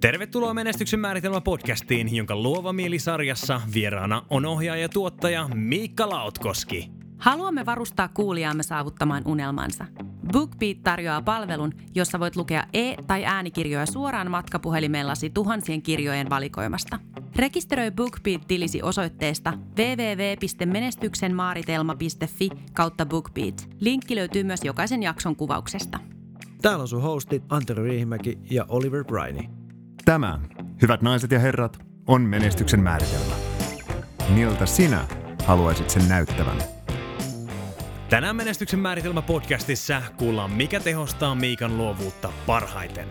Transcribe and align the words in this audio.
Tervetuloa 0.00 0.54
Menestyksen 0.54 1.00
määritelmä 1.00 1.40
podcastiin, 1.40 2.16
jonka 2.16 2.36
luova 2.36 2.72
mielisarjassa 2.72 3.60
vieraana 3.74 4.22
on 4.30 4.46
ohjaaja 4.46 4.82
ja 4.82 4.88
tuottaja 4.88 5.48
Miikka 5.54 6.08
Lautkoski. 6.08 6.90
Haluamme 7.18 7.66
varustaa 7.66 8.08
kuulijaamme 8.08 8.62
saavuttamaan 8.62 9.22
unelmansa. 9.26 9.86
BookBeat 10.32 10.82
tarjoaa 10.82 11.22
palvelun, 11.22 11.72
jossa 11.94 12.20
voit 12.20 12.36
lukea 12.36 12.64
e- 12.72 12.94
tai 13.06 13.24
äänikirjoja 13.24 13.86
suoraan 13.86 14.30
matkapuhelimellasi 14.30 15.30
tuhansien 15.30 15.82
kirjojen 15.82 16.30
valikoimasta. 16.30 16.98
Rekisteröi 17.36 17.90
BookBeat-tilisi 17.90 18.82
osoitteesta 18.82 19.52
www.menestyksenmaaritelma.fi 19.76 22.50
kautta 22.72 23.06
BookBeat. 23.06 23.68
Linkki 23.80 24.16
löytyy 24.16 24.44
myös 24.44 24.64
jokaisen 24.64 25.02
jakson 25.02 25.36
kuvauksesta. 25.36 25.98
Täällä 26.62 26.82
on 26.82 26.88
sun 26.88 27.02
hostit 27.02 27.42
Antero 27.48 27.84
Riihimäki 27.84 28.38
ja 28.50 28.66
Oliver 28.68 29.04
Briney. 29.04 29.59
Tämä, 30.04 30.38
hyvät 30.82 31.02
naiset 31.02 31.30
ja 31.30 31.38
herrat, 31.38 31.78
on 32.06 32.22
menestyksen 32.22 32.80
määritelmä. 32.80 33.34
Miltä 34.28 34.66
sinä 34.66 35.04
haluaisit 35.44 35.90
sen 35.90 36.08
näyttävän? 36.08 36.56
Tänään 38.10 38.36
Menestyksen 38.36 38.80
määritelmä 38.80 39.22
podcastissa 39.22 40.02
kuullaan, 40.16 40.50
mikä 40.50 40.80
tehostaa 40.80 41.34
Miikan 41.34 41.76
luovuutta 41.76 42.32
parhaiten. 42.46 43.08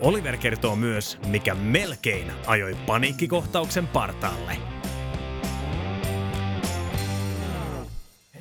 Oliver 0.00 0.36
kertoo 0.36 0.76
myös, 0.76 1.18
mikä 1.26 1.54
melkein 1.54 2.32
ajoi 2.46 2.76
paniikkikohtauksen 2.86 3.86
partaalle. 3.86 4.73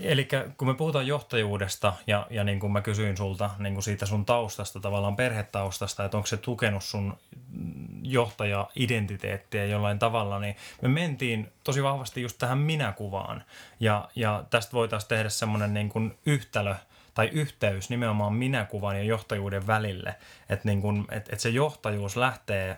Eli 0.04 0.28
kun 0.58 0.68
me 0.68 0.74
puhutaan 0.74 1.08
johtajuudesta 1.08 1.94
ja, 2.08 2.28
ja 2.30 2.44
niin 2.44 2.60
kuin 2.60 2.72
mä 2.72 2.82
kysyin 2.82 3.18
sulta 3.18 3.50
niin 3.60 3.74
kuin 3.74 3.84
siitä 3.84 4.06
sun 4.06 4.26
taustasta, 4.26 4.80
tavallaan 4.80 5.16
perhetaustasta, 5.16 6.06
että 6.06 6.18
onko 6.18 6.28
se 6.28 6.38
tukenut 6.38 6.84
sun 6.84 7.18
johtaja-identiteettiä 8.04 9.66
jollain 9.66 10.00
tavalla, 10.00 10.40
niin 10.40 10.56
me 10.82 10.88
mentiin 10.88 11.52
tosi 11.64 11.84
vahvasti 11.84 12.22
just 12.22 12.38
tähän 12.38 12.58
minäkuvaan. 12.58 13.44
Ja, 13.80 14.10
ja 14.16 14.44
tästä 14.50 14.74
voitaisiin 14.74 15.10
tehdä 15.10 15.30
semmoinen 15.30 15.74
niin 15.74 15.90
kuin 15.90 16.18
yhtälö 16.26 16.76
tai 17.14 17.30
yhteys 17.34 17.90
nimenomaan 17.90 18.34
minäkuvan 18.34 18.98
ja 18.98 19.04
johtajuuden 19.04 19.68
välille. 19.68 20.16
Että 20.50 20.68
niin 20.68 20.82
kuin, 20.82 21.06
et, 21.12 21.34
et 21.34 21.40
se 21.40 21.50
johtajuus 21.50 22.18
lähtee 22.18 22.78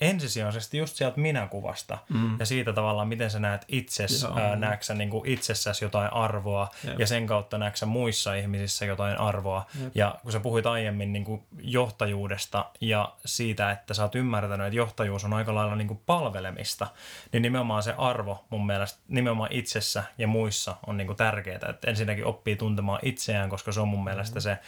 ensisijaisesti 0.00 0.78
just 0.78 0.96
sieltä 0.96 1.20
minäkuvasta 1.20 1.98
mm. 2.08 2.36
ja 2.38 2.46
siitä 2.46 2.72
tavallaan, 2.72 3.08
miten 3.08 3.30
sä 3.30 3.38
näet 3.38 3.64
itsesi, 3.68 4.26
näetkö 4.56 4.84
sä 4.84 4.94
niin 4.94 5.10
itsessäsi 5.24 5.84
jotain 5.84 6.12
arvoa 6.12 6.68
Jep. 6.84 7.00
ja 7.00 7.06
sen 7.06 7.26
kautta 7.26 7.58
näetkö 7.58 7.86
muissa 7.86 8.34
ihmisissä 8.34 8.84
jotain 8.84 9.20
arvoa. 9.20 9.66
Jep. 9.80 9.92
Ja 9.94 10.14
kun 10.22 10.32
sä 10.32 10.40
puhuit 10.40 10.66
aiemmin 10.66 11.12
niin 11.12 11.24
kuin 11.24 11.42
johtajuudesta 11.58 12.64
ja 12.80 13.12
siitä, 13.24 13.70
että 13.70 13.94
sä 13.94 14.02
oot 14.02 14.14
ymmärtänyt, 14.14 14.66
että 14.66 14.76
johtajuus 14.76 15.24
on 15.24 15.32
aika 15.32 15.54
lailla 15.54 15.76
niin 15.76 15.88
kuin 15.88 16.00
palvelemista, 16.06 16.86
niin 17.32 17.42
nimenomaan 17.42 17.82
se 17.82 17.94
arvo 17.98 18.44
mun 18.50 18.66
mielestä 18.66 18.98
nimenomaan 19.08 19.52
itsessä 19.52 20.04
ja 20.18 20.26
muissa 20.26 20.76
on 20.86 20.96
niin 20.96 21.06
kuin 21.06 21.16
tärkeää. 21.16 21.58
Että 21.68 21.90
ensinnäkin 21.90 22.24
oppii 22.24 22.56
tuntemaan 22.56 23.00
itseään, 23.02 23.50
koska 23.50 23.72
se 23.72 23.80
on 23.80 23.88
mun 23.88 24.04
mielestä 24.04 24.38
mm. 24.38 24.42
se 24.42 24.58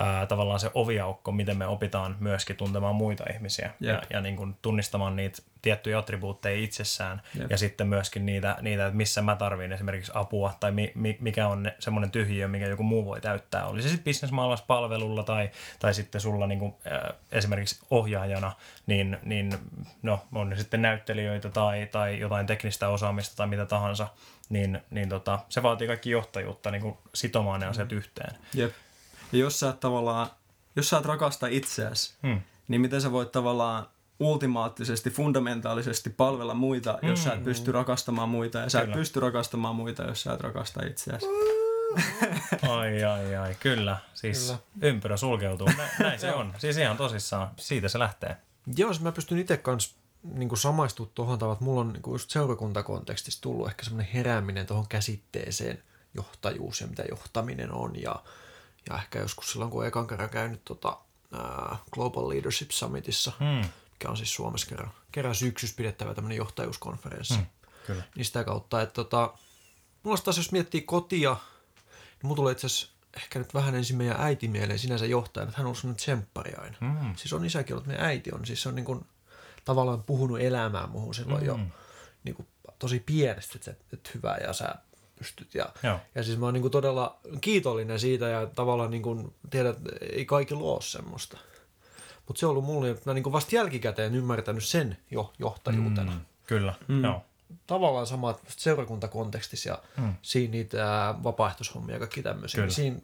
ää, 0.00 0.26
tavallaan 0.26 0.60
se 0.60 0.70
oviaukko, 0.74 1.32
miten 1.32 1.56
me 1.56 1.66
opitaan 1.66 2.16
myöskin 2.20 2.56
tuntemaan 2.56 2.94
muita 2.94 3.24
ihmisiä 3.32 3.70
ja, 3.80 4.02
ja 4.10 4.20
niin 4.20 4.36
kuin 4.36 4.56
tunnistamaan 4.78 5.16
niitä 5.16 5.42
tiettyjä 5.62 5.98
attribuutteja 5.98 6.64
itsessään 6.64 7.22
Jep. 7.34 7.50
ja 7.50 7.58
sitten 7.58 7.88
myöskin 7.88 8.26
niitä, 8.26 8.56
niitä, 8.60 8.86
että 8.86 8.96
missä 8.96 9.22
mä 9.22 9.36
tarvin 9.36 9.72
esimerkiksi 9.72 10.12
apua 10.14 10.54
tai 10.60 10.72
mi, 10.72 10.92
mi, 10.94 11.16
mikä 11.20 11.48
on 11.48 11.72
semmoinen 11.78 12.10
tyhjiö, 12.10 12.48
mikä 12.48 12.66
joku 12.66 12.82
muu 12.82 13.04
voi 13.04 13.20
täyttää. 13.20 13.66
Oli 13.66 13.82
se 13.82 13.88
sitten 13.88 14.04
bisnesmaailmassa 14.04 14.64
palvelulla 14.66 15.22
tai, 15.22 15.50
tai 15.78 15.94
sitten 15.94 16.20
sulla 16.20 16.46
niin 16.46 16.58
kuin, 16.58 16.74
äh, 16.92 17.16
esimerkiksi 17.32 17.80
ohjaajana, 17.90 18.52
niin, 18.86 19.18
niin 19.22 19.58
no, 20.02 20.26
on 20.32 20.50
ne 20.50 20.56
sitten 20.56 20.82
näyttelijöitä 20.82 21.48
tai, 21.48 21.86
tai 21.86 22.20
jotain 22.20 22.46
teknistä 22.46 22.88
osaamista 22.88 23.36
tai 23.36 23.46
mitä 23.46 23.66
tahansa, 23.66 24.08
niin, 24.48 24.80
niin 24.90 25.08
tota, 25.08 25.38
se 25.48 25.62
vaatii 25.62 25.86
kaikki 25.86 26.10
johtajuutta 26.10 26.70
niin 26.70 26.82
kuin 26.82 26.98
sitomaan 27.14 27.60
ne 27.60 27.66
asiat 27.66 27.90
mm. 27.90 27.96
yhteen. 27.96 28.34
Jep. 28.54 28.72
Ja 29.32 29.38
jos 29.38 29.60
sä 29.60 29.68
et 29.68 29.80
tavallaan, 29.80 30.30
jos 30.76 30.88
sä 30.90 30.98
et 30.98 31.04
rakasta 31.04 31.46
itseäsi, 31.46 32.14
hmm. 32.22 32.40
niin 32.68 32.80
miten 32.80 33.00
sä 33.00 33.12
voit 33.12 33.32
tavallaan 33.32 33.86
ultimaattisesti, 34.20 35.10
fundamentaalisesti 35.10 36.10
palvella 36.10 36.54
muita, 36.54 36.98
jos 37.02 37.18
mm. 37.18 37.24
sä 37.24 37.32
et 37.32 37.44
pysty 37.44 37.72
rakastamaan 37.72 38.28
muita, 38.28 38.58
ja 38.58 38.70
sä 38.70 38.80
kyllä. 38.80 38.94
et 38.94 39.00
pysty 39.00 39.20
rakastamaan 39.20 39.76
muita, 39.76 40.02
jos 40.02 40.22
sä 40.22 40.32
et 40.32 40.40
rakasta 40.40 40.86
itseäsi. 40.86 41.26
ai, 42.68 43.04
ai, 43.04 43.36
ai, 43.36 43.54
kyllä. 43.60 43.96
Siis 44.14 44.46
kyllä. 44.46 44.88
ympyrä 44.88 45.16
sulkeutuu. 45.16 45.68
Näin, 45.98 46.20
se 46.20 46.32
on. 46.32 46.54
Siis 46.58 46.76
ihan 46.76 46.96
tosissaan. 46.96 47.50
Siitä 47.56 47.88
se 47.88 47.98
lähtee. 47.98 48.36
Joo, 48.76 48.92
siis 48.92 49.02
mä 49.02 49.12
pystyn 49.12 49.38
itse 49.38 49.56
kanssa 49.56 49.96
niin 50.22 50.56
samaistua 50.56 51.08
tuohon 51.14 51.38
tavalla, 51.38 51.52
että 51.52 51.64
mulla 51.64 51.80
on 51.80 51.92
niin 51.92 52.02
just 52.06 52.30
seurakuntakontekstissa 52.30 53.42
tullut 53.42 53.68
ehkä 53.68 53.84
semmoinen 53.84 54.12
herääminen 54.12 54.66
tuohon 54.66 54.88
käsitteeseen 54.88 55.82
johtajuus 56.14 56.80
ja 56.80 56.86
mitä 56.86 57.02
johtaminen 57.08 57.72
on 57.72 58.02
ja 58.02 58.22
ja 58.90 58.96
ehkä 58.96 59.18
joskus 59.18 59.52
silloin, 59.52 59.70
kun 59.70 59.86
ekan 59.86 60.06
kerran 60.06 60.30
käynyt 60.30 60.64
tota, 60.64 60.98
ää, 61.32 61.76
Global 61.92 62.28
Leadership 62.28 62.70
Summitissa, 62.70 63.32
hmm. 63.38 63.70
Mikä 63.98 64.10
on 64.10 64.16
siis 64.16 64.34
Suomessa 64.34 64.66
kerran, 64.66 64.90
kerran 65.12 65.34
syksyssä 65.34 65.76
pidettävä 65.76 66.14
tämmöinen 66.14 66.38
johtajuuskonferenssi. 66.38 67.34
Hmm. 67.34 67.46
Kyllä. 67.86 68.02
Niin 68.14 68.24
sitä 68.24 68.44
kautta, 68.44 68.82
että 68.82 68.94
tota, 68.94 69.34
mulla 70.02 70.18
taas 70.18 70.36
jos 70.36 70.52
miettii 70.52 70.80
kotia, 70.80 71.36
niin 71.90 72.20
mulla 72.22 72.36
tulee 72.36 72.52
itse 72.52 72.66
asiassa 72.66 72.88
ehkä 73.16 73.38
nyt 73.38 73.54
vähän 73.54 73.74
ensin 73.74 73.96
meidän 73.96 74.20
äiti 74.20 74.48
mieleen 74.48 74.78
sinänsä 74.78 75.06
johtajan, 75.06 75.48
että 75.48 75.58
hän 75.58 75.66
on 75.66 75.76
semmoinen 75.76 75.96
tsemppari 75.96 76.54
aina. 76.54 76.76
Mm. 76.80 77.16
Siis 77.16 77.32
on 77.32 77.44
isäkin 77.44 77.74
ollut, 77.74 77.86
meidän 77.86 78.04
äiti 78.04 78.32
on. 78.32 78.46
Siis 78.46 78.62
se 78.62 78.68
on 78.68 78.74
niin 78.74 78.84
kuin, 78.84 79.06
tavallaan 79.64 80.02
puhunut 80.02 80.40
elämää 80.40 80.86
muuhun 80.86 81.14
silloin 81.14 81.40
mm. 81.40 81.46
jo 81.46 81.58
niin 82.24 82.34
kuin, 82.34 82.48
tosi 82.78 83.00
pienestä, 83.00 83.52
että, 83.56 83.84
että 83.92 84.10
hyvä 84.14 84.36
ja 84.36 84.52
sä 84.52 84.74
pystyt. 85.18 85.54
Ja, 85.54 85.72
ja 86.14 86.22
siis 86.22 86.38
mä 86.38 86.46
oon 86.46 86.54
niin 86.54 86.62
kuin 86.62 86.72
todella 86.72 87.20
kiitollinen 87.40 88.00
siitä 88.00 88.28
ja 88.28 88.46
tavallaan 88.46 88.90
niin 88.90 89.02
kuin, 89.02 89.34
tiedät, 89.50 89.78
ei 90.12 90.24
kaikilla 90.24 90.72
ole 90.72 90.82
semmoista. 90.82 91.38
Mutta 92.28 92.40
se 92.40 92.46
on 92.46 92.50
ollut 92.50 92.64
mulle, 92.64 92.90
että 92.90 93.10
mä 93.10 93.14
niin 93.14 93.32
vasta 93.32 93.56
jälkikäteen 93.56 94.14
ymmärtänyt 94.14 94.64
sen 94.64 94.96
jo 95.10 95.32
johtajuutena. 95.38 96.12
Mm, 96.12 96.20
kyllä, 96.46 96.74
mm. 96.88 97.04
joo. 97.04 97.24
Tavallaan 97.66 98.06
sama 98.06 98.38
seurakuntakontekstissa 98.46 99.68
ja 99.68 99.82
mm. 99.96 100.14
siinä 100.22 100.50
niitä 100.50 101.14
vapaaehtoishommia 101.22 101.94
ja 101.94 101.98
kaikki 101.98 102.22
tämmöisiä. 102.22 102.60
Niin 102.60 102.70
siinä 102.70 103.00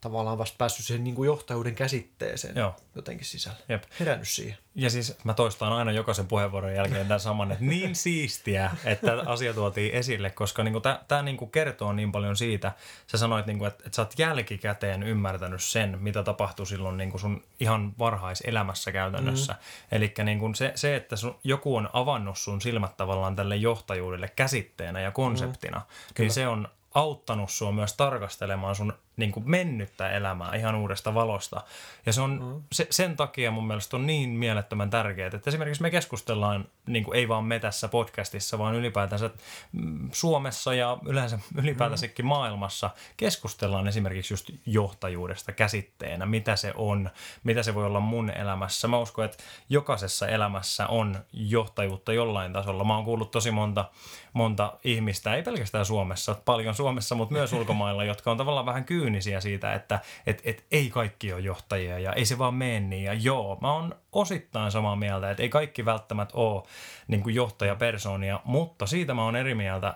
tavallaan 0.00 0.38
vasta 0.38 0.56
päässyt 0.58 0.86
siihen 0.86 1.04
niin 1.04 1.14
kuin 1.14 1.26
johtajuuden 1.26 1.74
käsitteeseen 1.74 2.56
Joo. 2.56 2.76
jotenkin 2.94 3.26
sisälle. 3.26 3.58
Jep. 3.68 3.82
Herännyt 4.00 4.28
siihen. 4.28 4.58
Ja 4.74 4.90
siis 4.90 5.18
mä 5.24 5.34
toistan 5.34 5.72
aina 5.72 5.92
jokaisen 5.92 6.26
puheenvuoron 6.26 6.74
jälkeen 6.74 7.06
tämän 7.06 7.20
saman, 7.20 7.52
että 7.52 7.64
niin 7.64 7.94
siistiä, 7.94 8.70
että 8.84 9.12
asia 9.26 9.54
tuotiin 9.54 9.94
esille, 9.94 10.30
koska 10.30 10.62
niin 10.62 10.74
tämä 11.08 11.22
niin 11.22 11.50
kertoo 11.50 11.92
niin 11.92 12.12
paljon 12.12 12.36
siitä. 12.36 12.72
Sä 13.06 13.18
sanoit, 13.18 13.46
niin 13.46 13.58
kuin, 13.58 13.68
että, 13.68 13.82
että 13.86 13.96
sä 13.96 14.02
oot 14.02 14.18
jälkikäteen 14.18 15.02
ymmärtänyt 15.02 15.62
sen, 15.62 15.98
mitä 16.00 16.22
tapahtui 16.22 16.66
silloin 16.66 16.96
niin 16.96 17.10
kuin 17.10 17.20
sun 17.20 17.44
ihan 17.60 17.92
varhaiselämässä 17.98 18.92
käytännössä. 18.92 19.52
Mm. 19.52 19.58
Eli 19.92 20.14
niin 20.24 20.54
se, 20.54 20.72
se, 20.74 20.96
että 20.96 21.16
sun, 21.16 21.38
joku 21.44 21.76
on 21.76 21.90
avannut 21.92 22.38
sun 22.38 22.60
silmät 22.60 22.96
tavallaan 22.96 23.36
tälle 23.36 23.56
johtajuudelle 23.56 24.28
käsitteenä 24.28 25.00
ja 25.00 25.10
konseptina, 25.10 25.78
mm. 25.78 26.14
niin 26.18 26.30
se 26.30 26.48
on 26.48 26.68
auttanut 26.94 27.50
sua 27.50 27.72
myös 27.72 27.92
tarkastelemaan 27.92 28.74
sun 28.74 28.92
niin 29.16 29.32
kuin 29.32 29.50
mennyttä 29.50 30.10
elämää 30.10 30.54
ihan 30.54 30.74
uudesta 30.74 31.14
valosta. 31.14 31.62
Ja 32.06 32.12
se 32.12 32.20
on, 32.20 32.42
mm. 32.42 32.62
se, 32.72 32.86
sen 32.90 33.16
takia 33.16 33.50
mun 33.50 33.66
mielestä 33.66 33.96
on 33.96 34.06
niin 34.06 34.30
mielettömän 34.30 34.90
tärkeää, 34.90 35.30
että 35.34 35.50
esimerkiksi 35.50 35.82
me 35.82 35.90
keskustellaan, 35.90 36.68
niin 36.86 37.04
kuin 37.04 37.16
ei 37.16 37.28
vaan 37.28 37.44
me 37.44 37.58
tässä 37.58 37.88
podcastissa, 37.88 38.58
vaan 38.58 38.74
ylipäätänsä 38.74 39.30
mm, 39.72 40.08
Suomessa 40.12 40.74
ja 40.74 40.98
yleensä 41.06 41.38
ylipäätänsäkin 41.62 42.24
mm. 42.24 42.28
maailmassa 42.28 42.90
keskustellaan 43.16 43.88
esimerkiksi 43.88 44.34
just 44.34 44.50
johtajuudesta 44.66 45.52
käsitteenä, 45.52 46.26
mitä 46.26 46.56
se 46.56 46.72
on, 46.76 47.10
mitä 47.44 47.62
se 47.62 47.74
voi 47.74 47.86
olla 47.86 48.00
mun 48.00 48.30
elämässä. 48.30 48.88
Mä 48.88 48.98
uskon, 48.98 49.24
että 49.24 49.44
jokaisessa 49.68 50.28
elämässä 50.28 50.86
on 50.86 51.18
johtajuutta 51.32 52.12
jollain 52.12 52.52
tasolla. 52.52 52.84
Mä 52.84 52.96
oon 52.96 53.04
kuullut 53.04 53.30
tosi 53.30 53.50
monta, 53.50 53.84
monta 54.32 54.72
ihmistä, 54.84 55.34
ei 55.34 55.42
pelkästään 55.42 55.84
Suomessa, 55.84 56.36
paljon 56.44 56.74
Suomessa, 56.74 57.14
mutta 57.14 57.32
myös 57.32 57.52
ulkomailla, 57.58 58.04
jotka 58.04 58.30
on 58.30 58.36
tavallaan 58.36 58.66
vähän 58.66 58.84
kyy 58.84 59.05
kyynisiä 59.06 59.40
siitä, 59.40 59.74
että 59.74 60.00
et, 60.26 60.42
et 60.44 60.64
ei 60.70 60.90
kaikki 60.90 61.32
ole 61.32 61.40
johtajia 61.40 61.98
ja 61.98 62.12
ei 62.12 62.24
se 62.24 62.38
vaan 62.38 62.54
mene 62.54 62.80
niin. 62.80 63.04
Ja 63.04 63.14
joo, 63.14 63.58
mä 63.60 63.72
oon 63.72 63.96
osittain 64.12 64.72
samaa 64.72 64.96
mieltä, 64.96 65.30
että 65.30 65.42
ei 65.42 65.48
kaikki 65.48 65.84
välttämättä 65.84 66.36
ole 66.36 66.62
niin 67.08 67.22
kuin 67.22 67.34
johtajapersoonia, 67.34 68.40
mutta 68.44 68.86
siitä 68.86 69.14
mä 69.14 69.24
oon 69.24 69.36
eri 69.36 69.54
mieltä, 69.54 69.94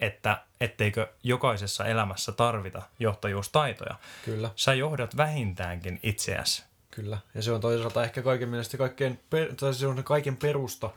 että 0.00 0.42
etteikö 0.60 1.08
jokaisessa 1.22 1.84
elämässä 1.84 2.32
tarvita 2.32 2.82
johtajuustaitoja. 2.98 3.94
Kyllä. 4.24 4.50
Sä 4.56 4.74
johdat 4.74 5.16
vähintäänkin 5.16 6.00
itseäsi. 6.02 6.64
Kyllä, 6.90 7.18
ja 7.34 7.42
se 7.42 7.52
on 7.52 7.60
toisaalta 7.60 8.04
ehkä 8.04 8.22
kaiken 8.22 8.48
mielestä 8.48 8.76
kaikkein, 8.76 9.20
per, 9.30 9.54
tai 9.54 9.74
se 9.74 9.86
on 9.86 10.04
kaiken 10.04 10.36
perusta, 10.36 10.90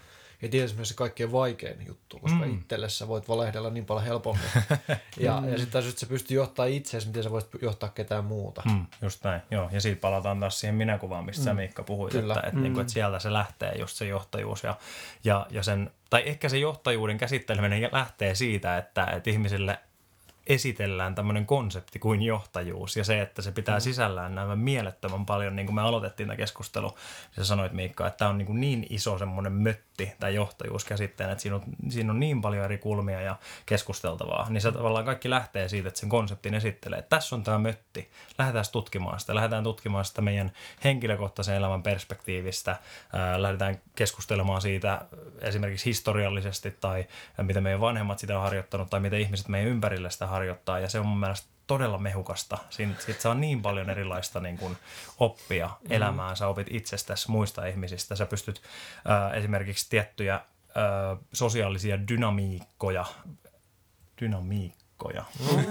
ja 0.44 0.50
tietysti 0.50 0.78
myös 0.78 0.90
se 0.90 0.96
kaikkein 0.96 1.32
vaikein 1.32 1.88
juttu, 1.88 2.20
koska 2.20 2.46
mm. 2.46 2.54
itselle 2.54 2.90
sä 2.90 3.08
voit 3.08 3.30
valehdella 3.30 3.70
niin 3.70 3.86
paljon 3.86 4.06
helpommin. 4.06 4.46
ja, 5.18 5.42
mm. 5.42 5.50
ja 5.50 5.58
sitten 5.58 5.72
taas, 5.72 5.86
että 5.86 6.00
sä 6.00 6.06
pystyt 6.06 6.32
johtaa 6.32 6.66
itseäsi, 6.66 7.08
miten 7.08 7.24
sä 7.24 7.32
voisit 7.32 7.50
johtaa 7.62 7.90
ketään 7.90 8.26
muuta. 8.26 8.62
Mm, 8.66 8.86
just 9.02 9.24
näin, 9.24 9.42
joo. 9.52 9.70
Ja 9.72 9.82
siitä 9.82 10.02
palataan 10.02 10.40
taas 10.40 10.60
siihen 10.60 10.76
minäkuvaan, 10.76 11.26
mistä 11.26 11.42
mm. 11.42 11.46
sä 11.46 11.54
Miikka 11.54 11.84
puhuit, 11.84 12.12
Kyllä. 12.12 12.34
että, 12.34 12.48
että, 12.48 12.58
mm. 12.58 12.64
niin 12.64 12.74
kuin, 12.74 12.82
että 12.82 12.94
sieltä 12.94 13.20
se 13.20 13.34
lähtee 13.34 13.76
just 13.80 13.98
se 13.98 14.06
johtajuus 14.06 14.64
ja, 14.64 14.78
ja, 15.24 15.48
ja 15.50 15.64
sen, 15.64 15.92
tai 16.10 16.24
ehkä 16.26 16.50
se 16.50 16.58
johtajuuden 16.58 17.18
käsitteleminen 17.18 17.90
lähtee 17.92 18.36
siitä, 18.36 18.78
että, 18.78 19.06
että 19.06 19.30
ihmisille– 19.30 19.80
esitellään 20.48 21.16
tämmöinen 21.16 21.46
konsepti 21.46 22.00
kuin 22.00 22.22
johtajuus 22.22 22.98
ja 22.98 23.04
se, 23.04 23.22
että 23.22 23.42
se 23.42 23.52
pitää 23.52 23.78
mm. 23.78 23.82
sisällään 23.82 24.36
nämä 24.36 24.56
mielettömän 24.56 25.26
paljon, 25.26 25.56
niin 25.56 25.66
kuin 25.66 25.76
me 25.76 25.82
aloitettiin 25.82 26.28
tämä 26.28 26.38
keskustelu, 26.38 26.88
niin 26.88 27.36
sä 27.36 27.46
sanoit 27.46 27.72
Miikka, 27.72 28.08
että 28.08 28.18
tämä 28.18 28.30
on 28.30 28.38
niin, 28.38 28.46
kuin 28.46 28.62
niin 28.62 28.88
iso 28.90 29.18
semmoinen 29.18 29.54
mötti, 29.94 30.16
tämä 30.20 30.30
johtajuus 30.30 30.86
käsitteen, 30.86 31.30
että 31.30 31.42
siinä 31.42 31.56
on, 31.56 31.64
siinä 31.90 32.12
on 32.12 32.20
niin 32.20 32.42
paljon 32.42 32.66
eri 32.66 32.78
kulmia 32.78 33.22
ja 33.22 33.36
keskusteltavaa, 33.66 34.50
niin 34.50 34.62
se 34.62 34.72
tavallaan 34.72 35.06
kaikki 35.06 35.30
lähtee 35.30 35.70
siitä, 35.70 35.88
että 35.88 36.00
sen 36.00 36.10
konseptin 36.10 36.54
esittelee, 36.54 37.00
että 37.00 37.16
tässä 37.16 37.36
on 37.36 37.44
tämä 37.44 37.60
mötti, 37.60 38.10
lähdetään 38.38 38.66
tutkimaan 38.72 39.20
sitä, 39.20 39.36
lähdetään 39.36 39.64
tutkimaan 39.64 40.06
sitä 40.06 40.22
meidän 40.22 40.52
henkilökohtaisen 40.84 41.56
elämän 41.56 41.84
perspektiivistä, 41.84 42.76
ää, 43.14 43.42
lähdetään 43.42 43.82
keskustelemaan 43.96 44.62
siitä 44.62 45.06
esimerkiksi 45.42 45.86
historiallisesti 45.86 46.72
tai 46.72 47.06
miten 47.42 47.64
meidän 47.64 47.82
vanhemmat 47.82 48.20
sitä 48.20 48.38
on 48.38 48.44
harjoittanut 48.44 48.90
tai 48.90 49.00
miten 49.00 49.22
ihmiset 49.22 49.48
meidän 49.48 49.70
ympärillä 49.70 50.10
sitä 50.10 50.28
harjoittaa 50.28 50.80
ja 50.80 50.90
se 50.90 51.00
on 51.00 51.06
mun 51.06 51.20
mielestä 51.20 51.53
todella 51.68 51.98
mehukasta. 51.98 52.58
Siinä 52.70 52.94
sit 53.00 53.22
saa 53.22 53.34
niin 53.34 53.62
paljon 53.62 53.90
erilaista 53.90 54.40
niin 54.40 54.58
kuin, 54.58 54.78
oppia 55.20 55.68
mm. 55.68 55.92
elämään. 55.92 56.38
Sä 56.38 56.48
opit 56.48 56.68
itsestäsi, 56.70 57.32
muista 57.32 57.66
ihmisistä. 57.66 58.16
Sä 58.16 58.26
pystyt 58.26 58.62
äh, 59.10 59.38
esimerkiksi 59.38 59.90
tiettyjä 59.90 60.36
äh, 60.36 60.44
sosiaalisia 61.34 62.08
dynamiikkoja, 62.08 63.06
dynamiikkoja, 64.22 65.26
mm. 65.40 65.66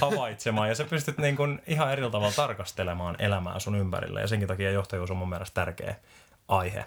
havaitsemaan 0.00 0.68
ja 0.68 0.74
sä 0.74 0.84
pystyt 0.84 1.18
niin 1.18 1.36
kuin 1.36 1.62
ihan 1.66 1.92
eri 1.92 2.02
tavalla 2.02 2.32
tarkastelemaan 2.32 3.16
elämää 3.18 3.58
sun 3.58 3.74
ympärillä 3.76 4.20
ja 4.20 4.28
senkin 4.28 4.48
takia 4.48 4.70
johtajuus 4.70 5.10
on 5.10 5.16
mun 5.16 5.28
mielestä 5.28 5.54
tärkeä 5.54 5.94
aihe. 6.48 6.84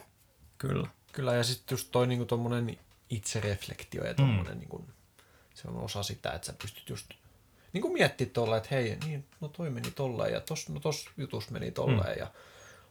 Kyllä. 0.57 0.87
Kyllä 1.11 1.33
ja 1.33 1.43
sitten 1.43 1.73
just 1.73 1.87
toi 1.91 2.07
niinku 2.07 2.25
tommonen 2.25 2.77
itsereflektio 3.09 4.05
ja 4.05 4.13
tommonen, 4.13 4.53
mm. 4.53 4.59
niin 4.59 4.69
kuin, 4.69 4.85
se 5.61 5.67
on 5.67 5.77
osa 5.77 6.03
sitä, 6.03 6.31
että 6.31 6.45
sä 6.45 6.53
pystyt 6.53 6.89
just 6.89 7.09
niin 7.73 7.81
kuin 7.81 7.93
miettiä 7.93 8.27
tuolla, 8.33 8.57
että 8.57 8.69
hei, 8.71 8.97
niin, 9.05 9.25
no 9.41 9.47
toi 9.47 9.69
meni 9.69 9.91
tolleen 9.91 10.33
ja 10.33 10.41
tos, 10.41 10.69
no 10.69 10.79
tos 10.79 11.05
jutus 11.17 11.49
meni 11.49 11.71
tolleen 11.71 12.15
mm. 12.15 12.19
ja 12.19 12.27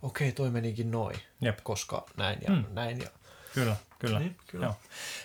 okei, 0.03 0.29
okay, 0.29 0.33
toi 0.33 0.51
menikin 0.51 0.91
noin, 0.91 1.17
Jep. 1.41 1.59
koska 1.63 2.07
näin 2.17 2.39
ja 2.49 2.51
mm. 2.51 2.65
näin. 2.73 2.99
Ja... 2.99 3.09
Kyllä, 3.55 3.77
kyllä. 3.99 4.19
Niin, 4.19 4.37
kyllä. 4.47 4.67
Joo. 4.67 4.77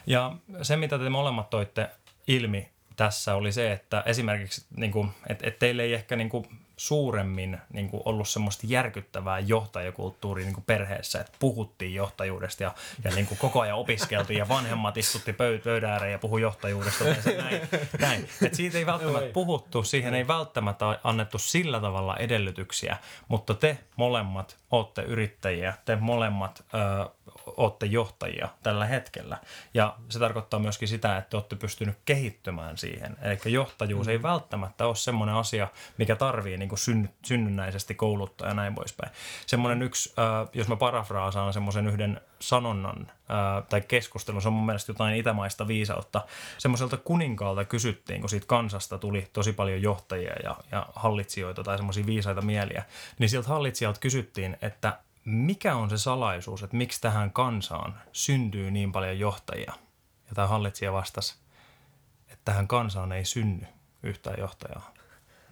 Ja 0.05 0.35
se, 0.61 0.77
mitä 0.77 0.99
te 0.99 1.09
molemmat 1.09 1.49
toitte 1.49 1.89
ilmi 2.27 2.69
tässä 2.95 3.35
oli 3.35 3.51
se, 3.51 3.71
että 3.71 4.03
esimerkiksi, 4.05 4.65
niin 4.77 4.91
kuin, 4.91 5.11
että, 5.29 5.47
että 5.47 5.59
teille 5.59 5.83
ei 5.83 5.93
ehkä 5.93 6.15
niin 6.15 6.29
kuin, 6.29 6.47
suuremmin 6.77 7.57
niin 7.73 7.89
kuin 7.89 8.01
ollut 8.05 8.27
semmoista 8.27 8.67
järkyttävää 8.67 9.39
johtajakulttuuria 9.39 10.45
niin 10.45 10.53
kuin 10.53 10.63
perheessä, 10.63 11.19
että 11.19 11.37
puhuttiin 11.39 11.93
johtajuudesta 11.93 12.63
ja, 12.63 12.73
ja 13.03 13.11
niin 13.11 13.27
kuin 13.27 13.37
koko 13.37 13.61
ajan 13.61 13.77
opiskeltiin 13.77 14.37
ja 14.37 14.47
vanhemmat 14.47 14.97
istutti 14.97 15.33
pöydän 15.33 15.91
ääreen 15.91 16.11
ja 16.11 16.19
puhui 16.19 16.41
johtajuudesta. 16.41 17.03
Ja 17.03 17.15
näin, 17.37 17.61
näin. 17.99 18.29
Et 18.41 18.53
siitä 18.53 18.77
ei 18.77 18.85
välttämättä 18.85 19.33
puhuttu, 19.33 19.83
siihen 19.83 20.13
ei 20.13 20.27
välttämättä 20.27 20.99
annettu 21.03 21.39
sillä 21.39 21.79
tavalla 21.79 22.17
edellytyksiä, 22.17 22.97
mutta 23.27 23.53
te 23.53 23.77
molemmat 23.95 24.57
olette 24.71 25.01
yrittäjiä, 25.01 25.73
te 25.85 25.95
molemmat 25.95 26.63
ö, 26.73 27.09
olette 27.45 27.85
johtajia 27.85 28.49
tällä 28.63 28.85
hetkellä. 28.85 29.37
Ja 29.73 29.95
se 30.09 30.19
tarkoittaa 30.19 30.59
myöskin 30.59 30.87
sitä, 30.87 31.17
että 31.17 31.37
olette 31.37 31.55
pystynyt 31.55 31.97
kehittymään 32.05 32.77
siihen. 32.77 33.17
Eli 33.21 33.53
johtajuus 33.53 34.07
mm. 34.07 34.11
ei 34.11 34.21
välttämättä 34.21 34.87
ole 34.87 34.95
semmoinen 34.95 35.35
asia, 35.35 35.67
mikä 35.97 36.15
tarvii 36.15 36.57
niin 36.57 36.69
kuin 36.69 36.79
synny, 36.79 37.09
synnynnäisesti 37.25 37.95
kouluttaa 37.95 38.47
ja 38.47 38.53
näin 38.53 38.75
poispäin. 38.75 39.11
Semmoinen 39.45 39.81
yksi, 39.81 40.13
äh, 40.19 40.49
jos 40.53 40.67
mä 40.67 40.75
parafraasaan 40.75 41.53
semmoisen 41.53 41.87
yhden 41.87 42.21
sanonnan 42.39 43.11
äh, 43.11 43.67
tai 43.69 43.81
keskustelun, 43.81 44.41
se 44.41 44.47
on 44.47 44.53
mun 44.53 44.65
mielestä 44.65 44.89
jotain 44.89 45.15
itämaista 45.15 45.67
viisautta. 45.67 46.21
Semmoiselta 46.57 46.97
kuninkaalta 46.97 47.65
kysyttiin, 47.65 48.19
kun 48.21 48.29
siitä 48.29 48.47
kansasta 48.47 48.97
tuli 48.97 49.27
tosi 49.33 49.53
paljon 49.53 49.81
johtajia 49.81 50.33
ja, 50.43 50.55
ja 50.71 50.85
hallitsijoita 50.95 51.63
tai 51.63 51.77
semmoisia 51.77 52.05
viisaita 52.05 52.41
mieliä, 52.41 52.83
niin 53.19 53.29
sieltä 53.29 53.47
hallitsijalta 53.47 53.99
kysyttiin, 53.99 54.57
että 54.61 54.99
mikä 55.25 55.75
on 55.75 55.89
se 55.89 55.97
salaisuus, 55.97 56.63
että 56.63 56.77
miksi 56.77 57.01
tähän 57.01 57.31
kansaan 57.31 58.01
syntyy 58.11 58.71
niin 58.71 58.91
paljon 58.91 59.19
johtajia? 59.19 59.73
Ja 60.29 60.35
tämä 60.35 60.47
hallitsija 60.47 60.93
vastasi, 60.93 61.35
että 62.27 62.41
tähän 62.45 62.67
kansaan 62.67 63.11
ei 63.11 63.25
synny 63.25 63.67
yhtään 64.03 64.39
johtajaa. 64.39 64.93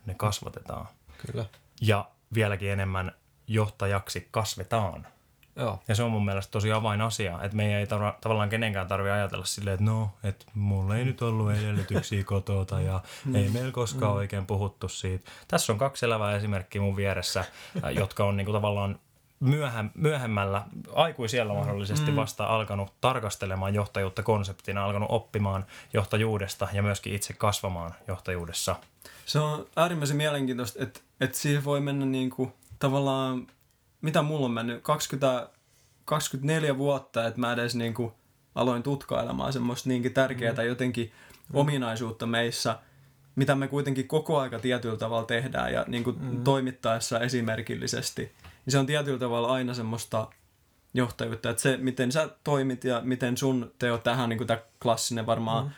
Ne 0.05 0.13
kasvatetaan. 0.13 0.87
Kyllä. 1.17 1.45
Ja 1.81 2.09
vieläkin 2.33 2.71
enemmän 2.71 3.11
johtajaksi 3.47 4.27
kasvetaan. 4.31 5.07
Joo. 5.55 5.79
Ja 5.87 5.95
se 5.95 6.03
on 6.03 6.11
mun 6.11 6.25
mielestä 6.25 6.51
tosi 6.51 6.71
avainasia, 6.71 7.39
että 7.43 7.57
meidän 7.57 7.79
ei 7.79 7.87
tarva, 7.87 8.17
tavallaan 8.21 8.49
kenenkään 8.49 8.87
tarvi 8.87 9.09
ajatella 9.09 9.45
silleen, 9.45 9.73
että 9.73 9.85
no, 9.85 10.11
että 10.23 10.45
mulla 10.53 10.97
ei 10.97 11.05
nyt 11.05 11.21
ollut 11.21 11.51
edellytyksiä 11.51 12.23
kotota 12.33 12.81
ja 12.81 13.01
mm. 13.25 13.35
ei 13.35 13.49
meillä 13.49 13.71
koskaan 13.71 14.11
mm. 14.11 14.17
oikein 14.17 14.45
puhuttu 14.45 14.89
siitä. 14.89 15.31
Tässä 15.47 15.73
on 15.73 15.79
kaksi 15.79 16.05
elävää 16.05 16.35
esimerkkiä 16.35 16.81
mun 16.81 16.95
vieressä, 16.95 17.45
jotka 17.99 18.25
on 18.25 18.37
niinku 18.37 18.51
tavallaan 18.51 18.99
myöhä, 19.43 19.85
myöhemmällä 19.95 20.63
aikuisiellä 20.93 21.53
mahdollisesti 21.53 22.11
mm. 22.11 22.15
vasta 22.15 22.45
alkanut 22.45 22.93
tarkastelemaan 23.01 23.73
johtajuutta 23.73 24.23
konseptina, 24.23 24.85
alkanut 24.85 25.11
oppimaan 25.11 25.65
johtajuudesta 25.93 26.67
ja 26.73 26.83
myöskin 26.83 27.15
itse 27.15 27.33
kasvamaan 27.33 27.95
johtajuudessa. 28.07 28.75
Se 29.25 29.39
on 29.39 29.65
äärimmäisen 29.75 30.17
mielenkiintoista, 30.17 30.83
että, 30.83 30.99
että 31.21 31.37
siihen 31.37 31.65
voi 31.65 31.81
mennä 31.81 32.05
niin 32.05 32.29
kuin, 32.29 32.53
tavallaan, 32.79 33.47
mitä 34.01 34.21
mulla 34.21 34.45
on 34.45 34.51
mennyt, 34.51 34.83
20, 34.83 35.49
24 36.05 36.77
vuotta, 36.77 37.27
että 37.27 37.39
mä 37.39 37.53
edes 37.53 37.75
niin 37.75 37.93
kuin, 37.93 38.11
aloin 38.55 38.83
tutkailemaan 38.83 39.53
semmoista 39.53 39.89
niinkin 39.89 40.13
tärkeää 40.13 40.53
mm. 40.53 40.67
jotenkin 40.67 41.11
mm. 41.53 41.59
ominaisuutta 41.59 42.25
meissä, 42.25 42.79
mitä 43.35 43.55
me 43.55 43.67
kuitenkin 43.67 44.07
koko 44.07 44.39
aika 44.39 44.59
tietyllä 44.59 44.97
tavalla 44.97 45.25
tehdään 45.25 45.73
ja 45.73 45.85
niin 45.87 46.03
kuin, 46.03 46.17
mm. 46.19 46.43
toimittaessa 46.43 47.19
esimerkillisesti– 47.19 48.31
niin 48.65 48.71
se 48.71 48.77
on 48.77 48.85
tietyllä 48.85 49.19
tavalla 49.19 49.53
aina 49.53 49.73
semmoista 49.73 50.27
johtajuutta, 50.93 51.49
että 51.49 51.61
se, 51.61 51.77
miten 51.77 52.11
sä 52.11 52.29
toimit 52.43 52.83
ja 52.83 53.01
miten 53.03 53.37
sun 53.37 53.71
teot 53.79 54.03
tähän, 54.03 54.29
niin 54.29 54.37
kuin 54.37 54.47
tämä 54.47 54.61
klassinen 54.81 55.25
varmaan 55.25 55.65
mm. 55.65 55.71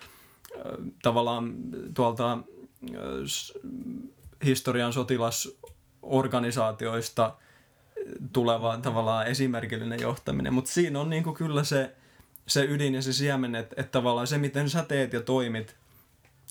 tavallaan 1.03 1.55
tuolta 1.93 2.37
historian 4.45 4.93
sotilasorganisaatioista 4.93 7.35
tuleva 8.33 8.77
tavallaan 8.77 9.27
esimerkillinen 9.27 10.01
johtaminen, 10.01 10.53
mutta 10.53 10.71
siinä 10.71 10.99
on 10.99 11.09
niin 11.09 11.23
kuin 11.23 11.35
kyllä 11.35 11.63
se, 11.63 11.95
se 12.47 12.65
ydin 12.65 12.95
ja 12.95 13.01
se 13.01 13.13
siemen, 13.13 13.55
että, 13.55 13.75
että 13.77 13.91
tavallaan 13.91 14.27
se, 14.27 14.37
miten 14.37 14.69
sä 14.69 14.83
teet 14.83 15.13
ja 15.13 15.21
toimit, 15.21 15.75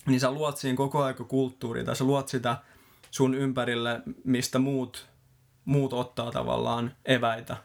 niin 0.07 0.21
sä 0.21 0.31
luot 0.31 0.57
siinä 0.57 0.77
koko 0.77 1.03
aika 1.03 1.25
kulttuuria 1.25 1.85
tai 1.85 1.97
sä 1.97 2.05
luot 2.05 2.29
sitä 2.29 2.57
sun 3.11 3.35
ympärille, 3.35 4.01
mistä 4.25 4.59
muut 4.59 5.07
muut 5.65 5.93
ottaa 5.93 6.31
tavallaan 6.31 6.95
eväitä. 7.05 7.57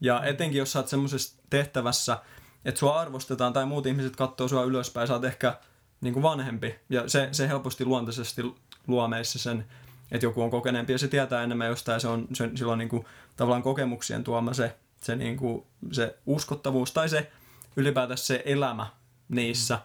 Ja 0.00 0.24
etenkin 0.24 0.58
jos 0.58 0.72
sä 0.72 0.78
oot 0.78 0.88
semmoisessa 0.88 1.42
tehtävässä, 1.50 2.18
että 2.64 2.78
sua 2.78 3.00
arvostetaan 3.00 3.52
tai 3.52 3.66
muut 3.66 3.86
ihmiset 3.86 4.16
katsoo 4.16 4.48
sua 4.48 4.64
ylöspäin, 4.64 5.08
sä 5.08 5.14
oot 5.14 5.24
ehkä 5.24 5.58
niin 6.00 6.14
kuin 6.14 6.22
vanhempi. 6.22 6.74
Ja 6.88 7.08
se, 7.08 7.28
se 7.32 7.48
helposti 7.48 7.84
luontaisesti 7.84 8.42
luo 8.86 9.08
meissä 9.08 9.38
sen, 9.38 9.66
että 10.12 10.26
joku 10.26 10.42
on 10.42 10.50
kokeneempi 10.50 10.92
ja 10.92 10.98
se 10.98 11.08
tietää 11.08 11.42
enemmän 11.42 11.68
jostain. 11.68 12.00
Se 12.00 12.08
on 12.08 12.28
se, 12.32 12.50
silloin 12.54 12.78
niin 12.78 12.88
kuin, 12.88 13.04
tavallaan 13.36 13.62
kokemuksien 13.62 14.24
tuoma 14.24 14.54
se, 14.54 14.76
se, 15.02 15.16
niin 15.16 15.36
kuin, 15.36 15.66
se 15.92 16.18
uskottavuus 16.26 16.92
tai 16.92 17.08
se 17.08 17.32
ylipäätään 17.76 18.18
se 18.18 18.42
elämä 18.44 18.86
niissä. 19.28 19.78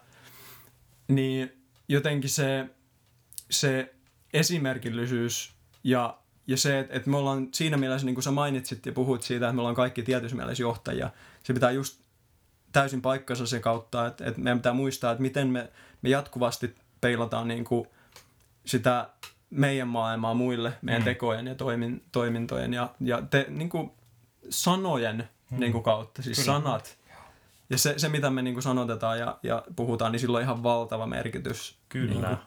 Niin 1.08 1.64
jotenkin 1.88 2.30
se, 2.30 2.70
se 3.50 3.94
esimerkillisyys 4.32 5.54
ja 5.84 6.18
ja 6.46 6.56
se, 6.56 6.78
että, 6.78 6.94
että 6.94 7.10
me 7.10 7.16
ollaan 7.16 7.48
siinä 7.52 7.76
mielessä, 7.76 8.06
niin 8.06 8.14
kuin 8.14 8.24
sä 8.24 8.30
mainitsit 8.30 8.86
ja 8.86 8.92
puhuit 8.92 9.22
siitä, 9.22 9.46
että 9.46 9.54
me 9.54 9.60
ollaan 9.60 9.76
kaikki 9.76 10.02
tietyssä 10.02 10.36
mielessä 10.36 10.62
johtajia, 10.62 11.10
se 11.42 11.52
pitää 11.52 11.70
just 11.70 12.00
täysin 12.72 13.02
paikkansa 13.02 13.46
se 13.46 13.60
kautta, 13.60 14.06
että, 14.06 14.24
että 14.24 14.40
meidän 14.40 14.58
pitää 14.58 14.72
muistaa, 14.72 15.12
että 15.12 15.22
miten 15.22 15.48
me, 15.48 15.70
me 16.02 16.08
jatkuvasti 16.08 16.74
peilataan 17.00 17.48
niin 17.48 17.64
kuin 17.64 17.86
sitä 18.64 19.08
meidän 19.50 19.88
maailmaa 19.88 20.34
muille, 20.34 20.72
meidän 20.82 21.02
mm. 21.02 21.04
tekojen 21.04 21.46
ja 21.46 21.54
toimin, 21.54 22.02
toimintojen 22.12 22.74
ja, 22.74 22.94
ja 23.00 23.22
te, 23.30 23.46
niin 23.48 23.68
kuin 23.68 23.90
sanojen 24.50 25.28
mm. 25.50 25.60
niin 25.60 25.72
kuin 25.72 25.84
kautta, 25.84 26.22
siis 26.22 26.38
Kyllä. 26.38 26.52
sanat. 26.58 26.98
Ja 27.70 27.78
se, 27.78 27.94
se 27.96 28.08
mitä 28.08 28.30
me 28.30 28.42
niin 28.42 28.54
kuin 28.54 28.62
sanotetaan 28.62 29.18
ja, 29.18 29.38
ja 29.42 29.62
puhutaan, 29.76 30.12
niin 30.12 30.20
sillä 30.20 30.36
on 30.36 30.42
ihan 30.42 30.62
valtava 30.62 31.06
merkitys. 31.06 31.78
Kyllä. 31.88 32.12
Niin 32.12 32.20
kuin, 32.20 32.38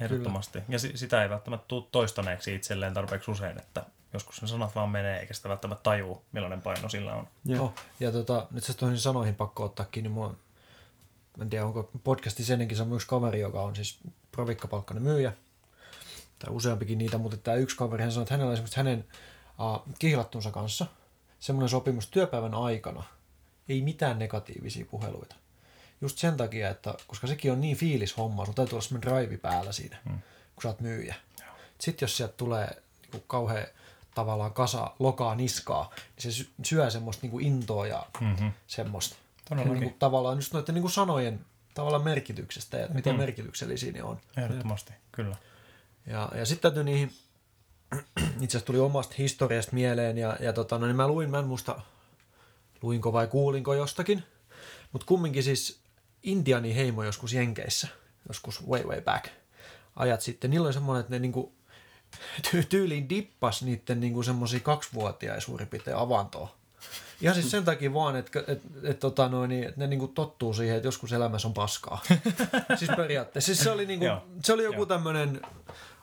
Ehdottomasti. 0.00 0.60
Kyllä. 0.60 0.66
Ja 0.68 0.78
sitä 0.78 1.22
ei 1.22 1.30
välttämättä 1.30 1.64
tule 1.68 1.84
toistaneeksi 1.92 2.54
itselleen 2.54 2.94
tarpeeksi 2.94 3.30
usein, 3.30 3.58
että 3.58 3.84
joskus 4.12 4.42
ne 4.42 4.48
sanat 4.48 4.74
vaan 4.74 4.90
menee, 4.90 5.20
eikä 5.20 5.34
sitä 5.34 5.48
välttämättä 5.48 5.82
tajuu, 5.82 6.22
millainen 6.32 6.62
paino 6.62 6.88
sillä 6.88 7.14
on. 7.14 7.28
Joo. 7.44 7.64
Oh, 7.64 7.74
ja 8.00 8.12
tota, 8.12 8.46
nyt 8.50 8.64
se 8.64 8.74
toihin 8.74 8.98
sanoihin 8.98 9.34
pakko 9.34 9.64
ottaa 9.64 9.86
kiinni. 9.90 10.08
Mua, 10.08 10.34
en 11.40 11.50
tiedä, 11.50 11.66
onko 11.66 11.90
podcastissa 12.04 12.52
ennenkin 12.52 12.76
sama 12.76 12.94
yksi 12.94 13.06
kaveri, 13.06 13.40
joka 13.40 13.62
on 13.62 13.76
siis 13.76 13.98
provikkapalkkainen 14.32 15.02
myyjä. 15.02 15.32
Tai 16.38 16.54
useampikin 16.54 16.98
niitä, 16.98 17.18
mutta 17.18 17.36
tämä 17.36 17.56
yksi 17.56 17.76
kaveri, 17.76 18.02
hän 18.02 18.12
sanoi, 18.12 18.22
että 18.22 18.34
hänellä 18.34 18.48
on 18.48 18.54
esimerkiksi 18.54 18.76
hänen 18.76 19.04
uh, 19.58 19.94
kihlattunsa 19.98 20.50
kanssa 20.50 20.86
semmoinen 21.40 21.68
sopimus 21.68 22.06
työpäivän 22.06 22.54
aikana. 22.54 23.02
Ei 23.68 23.82
mitään 23.82 24.18
negatiivisia 24.18 24.86
puheluita. 24.90 25.36
Just 26.00 26.18
sen 26.18 26.36
takia, 26.36 26.70
että 26.70 26.94
koska 27.06 27.26
sekin 27.26 27.52
on 27.52 27.60
niin 27.60 27.76
fiilis 27.76 28.16
homma, 28.16 28.44
sun 28.44 28.54
täytyy 28.54 28.76
olla 28.76 28.82
semmoinen 28.82 29.12
drive 29.12 29.36
päällä 29.36 29.72
siinä, 29.72 29.96
hmm. 30.04 30.18
kun 30.54 30.62
sä 30.62 30.68
oot 30.68 30.80
myyjä. 30.80 31.14
Sitten 31.78 32.06
jos 32.06 32.16
sieltä 32.16 32.34
tulee 32.36 32.82
niin 33.12 33.24
kauhean 33.26 33.66
tavallaan 34.14 34.52
kasa 34.52 34.90
lokaa 34.98 35.34
niskaa, 35.34 35.90
niin 36.24 36.32
se 36.32 36.46
syö 36.62 36.90
semmoista 36.90 37.22
niin 37.22 37.30
kuin 37.30 37.46
intoa 37.46 37.86
ja 37.86 38.06
mm-hmm. 38.20 38.52
semmoista. 38.66 39.16
Niin 39.54 39.78
kuin, 39.78 39.96
tavallaan 39.98 40.38
just 40.38 40.52
noiden 40.52 40.74
niin 40.74 40.82
kuin 40.82 40.92
sanojen 40.92 41.40
tavallaan 41.74 42.04
merkityksestä 42.04 42.76
ja 42.76 42.88
miten 42.88 43.14
mm. 43.14 43.18
merkityksellisiä 43.18 43.92
ne 43.92 44.02
on. 44.02 44.18
Ehdottomasti, 44.36 44.92
kyllä. 45.12 45.36
Ja, 46.06 46.28
ja 46.34 46.46
sitten 46.46 46.62
täytyy 46.62 46.84
niihin, 46.84 47.12
itse 48.40 48.56
asiassa 48.56 48.66
tuli 48.66 48.78
omasta 48.78 49.14
historiasta 49.18 49.74
mieleen 49.74 50.18
ja, 50.18 50.36
ja 50.40 50.52
tota, 50.52 50.78
no 50.78 50.86
niin 50.86 50.96
mä 50.96 51.08
luin, 51.08 51.30
mä 51.30 51.38
en 51.38 51.46
muista 51.46 51.80
luinko 52.82 53.12
vai 53.12 53.26
kuulinko 53.26 53.74
jostakin, 53.74 54.24
mutta 54.92 55.06
kumminkin 55.06 55.42
siis 55.42 55.79
Intiani 56.22 56.76
heimo 56.76 57.04
joskus 57.04 57.32
Jenkeissä, 57.32 57.88
joskus 58.28 58.68
way 58.68 58.82
way 58.82 59.00
back, 59.00 59.28
ajat 59.96 60.20
sitten, 60.20 60.50
niillä 60.50 60.66
oli 60.66 60.72
semmoinen, 60.72 61.00
että 61.00 61.12
ne 61.12 61.18
niinku 61.18 61.52
ty- 62.42 62.64
tyyliin 62.68 63.08
dippas 63.08 63.62
niiden 63.62 64.00
niinku 64.00 64.22
semmoisia 64.22 64.60
kaksivuotiaita 64.60 65.40
suurin 65.40 65.68
piirtein 65.68 65.96
avantoa. 65.96 66.54
Ihan 67.20 67.34
siis 67.34 67.50
sen 67.50 67.64
takia 67.64 67.94
vaan, 67.94 68.16
että 68.16 68.44
et, 68.46 68.62
et, 68.82 68.98
tota 68.98 69.28
noin, 69.28 69.48
niin, 69.48 69.68
et 69.68 69.76
ne 69.76 69.86
niinku 69.86 70.08
tottuu 70.08 70.54
siihen, 70.54 70.76
että 70.76 70.86
joskus 70.86 71.12
elämässä 71.12 71.48
on 71.48 71.54
paskaa. 71.54 72.02
siis 72.78 72.90
periaatteessa. 72.96 73.46
Siis 73.46 73.64
se, 73.64 73.70
oli 73.70 73.86
niinku, 73.86 74.06
se 74.44 74.52
oli 74.52 74.64
joku 74.64 74.86
tämmöinen, 74.86 75.40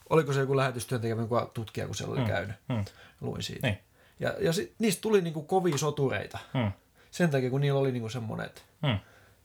oliko 0.10 0.34
se 0.34 0.40
joku 0.40 0.58
lähetystyöntekijä, 0.58 1.16
joku 1.16 1.36
tutkija, 1.54 1.86
kun 1.86 1.96
siellä 1.96 2.12
oli 2.12 2.22
mm. 2.22 2.28
käynyt. 2.28 2.56
Mm. 2.70 2.86
Luin 3.22 3.44
siitä. 3.44 3.68
Niin. 3.68 3.80
Ja, 4.20 4.34
ja 4.40 4.54
sit, 4.54 4.74
niistä 4.80 5.02
tuli 5.02 5.22
niinku 5.22 5.44
kovia 5.44 5.78
sotureita. 5.78 6.40
Mm. 6.54 6.72
Sen 7.12 7.30
takia, 7.30 7.50
kun 7.50 7.62
niillä 7.62 7.80
oli 7.80 7.92
niinku 7.92 8.10
semmoinen, 8.10 8.46
että 8.46 8.62
mm 8.84 9.00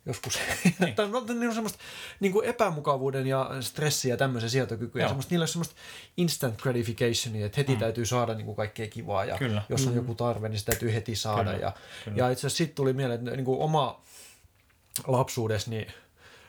joskus. 0.07 0.39
Niin. 0.81 0.95
tai 0.95 1.09
no, 1.09 1.19
on 1.19 1.55
semmoista 1.55 1.79
niin 2.21 2.33
kuin 2.33 2.47
epämukavuuden 2.47 3.27
ja 3.27 3.51
stressiä 3.61 4.15
ja 4.15 4.17
tämmöisen 4.17 4.51
sietokykyä. 4.51 5.07
Semmoista, 5.07 5.31
niillä 5.33 5.45
on 5.45 5.49
semmoista 5.49 5.75
instant 6.17 6.63
gratificationia, 6.63 7.47
että 7.47 7.57
heti 7.57 7.73
mm. 7.73 7.79
täytyy 7.79 8.07
saada 8.07 8.35
niin 8.35 8.45
kuin 8.45 8.57
kaikkea 8.57 8.87
kivaa 8.89 9.25
ja 9.25 9.39
Kyllä. 9.39 9.63
jos 9.69 9.87
on 9.87 9.93
mm. 9.93 9.97
joku 9.97 10.15
tarve, 10.15 10.49
niin 10.49 10.59
se 10.59 10.65
täytyy 10.65 10.95
heti 10.95 11.17
saada. 11.17 11.45
Kyllä. 11.45 11.67
Ja, 11.67 11.73
Kyllä. 12.05 12.17
ja 12.17 12.31
itse 12.31 12.41
asiassa 12.41 12.57
sitten 12.57 12.77
tuli 12.77 12.93
mieleen, 12.93 13.21
että 13.21 13.37
niin 13.37 13.45
kuin 13.45 13.61
oma 13.61 14.01
lapsuudessa 15.07 15.71
niin 15.71 15.87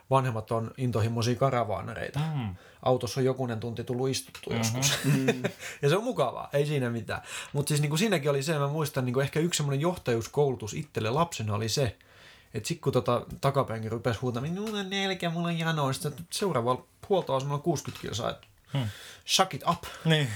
vanhemmat 0.10 0.52
on 0.52 0.72
intohimoisia 0.78 1.36
karavaanereita. 1.36 2.20
Mm. 2.36 2.56
Autossa 2.84 3.20
on 3.20 3.26
jokunen 3.26 3.60
tunti 3.60 3.84
tullut 3.84 4.10
istuttu 4.10 4.50
mm-hmm. 4.50 4.58
joskus. 4.58 5.00
Mm. 5.04 5.44
ja 5.82 5.90
se 5.90 5.98
on 5.98 6.04
mukavaa, 6.04 6.50
ei 6.54 6.66
siinä 6.66 6.90
mitään. 6.90 7.22
Mutta 7.54 7.68
siis 7.68 7.82
niin 7.82 7.90
kuin 7.90 8.00
siinäkin 8.00 8.30
oli 8.30 8.44
se, 8.44 8.58
mä 8.58 8.68
muistan 8.68 9.06
niin 9.06 9.14
kuin 9.14 9.24
ehkä 9.24 9.40
yksi 9.40 9.58
semmoinen 9.58 9.82
johtajuuskoulutus 9.82 10.74
itselle 10.74 11.10
lapsena 11.10 11.56
oli 11.56 11.70
se, 11.70 11.96
että 12.54 12.68
sitten 12.68 12.82
kun 12.82 12.94
tota 12.94 13.26
takapenki 13.42 13.90
rupesi 13.90 14.20
huutamaan, 14.20 14.54
niin 14.54 14.64
mulla 14.64 14.80
on 14.80 14.90
neljä, 14.90 15.30
mulla 15.30 15.48
on 15.48 15.60
jano, 15.60 15.94
sitten 15.94 16.14
seuraavalla 16.32 16.86
huoltoasemalla 17.10 17.62
60 17.64 18.02
kilsaa, 18.02 18.30
että 18.30 18.48
hmm. 18.74 18.88
shut 19.28 19.54
it 19.54 19.64
up. 19.70 19.84
Niin. 20.06 20.28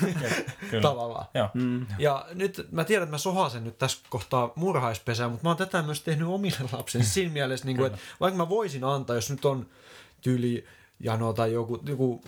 Tavallaan. 0.82 1.26
Ja. 1.34 1.50
Mm. 1.54 1.86
ja 1.98 2.26
nyt 2.34 2.68
mä 2.70 2.84
tiedän, 2.84 3.02
että 3.02 3.14
mä 3.14 3.18
sohasen 3.18 3.64
nyt 3.64 3.78
tässä 3.78 3.98
kohtaa 4.10 4.52
murhaispesää, 4.56 5.28
mutta 5.28 5.44
mä 5.44 5.50
oon 5.50 5.56
tätä 5.56 5.82
myös 5.82 6.00
tehnyt 6.00 6.28
omille 6.28 6.58
lapsille 6.72 7.04
siinä 7.04 7.32
mielessä, 7.32 7.66
niin 7.66 7.76
kuin, 7.76 7.86
että 7.86 7.98
vaikka 8.20 8.36
mä 8.36 8.48
voisin 8.48 8.84
antaa, 8.84 9.16
jos 9.16 9.30
nyt 9.30 9.44
on 9.44 9.66
tyyli 10.20 10.66
jano 11.00 11.32
tai 11.32 11.52
joku, 11.52 11.82
joku 11.86 12.24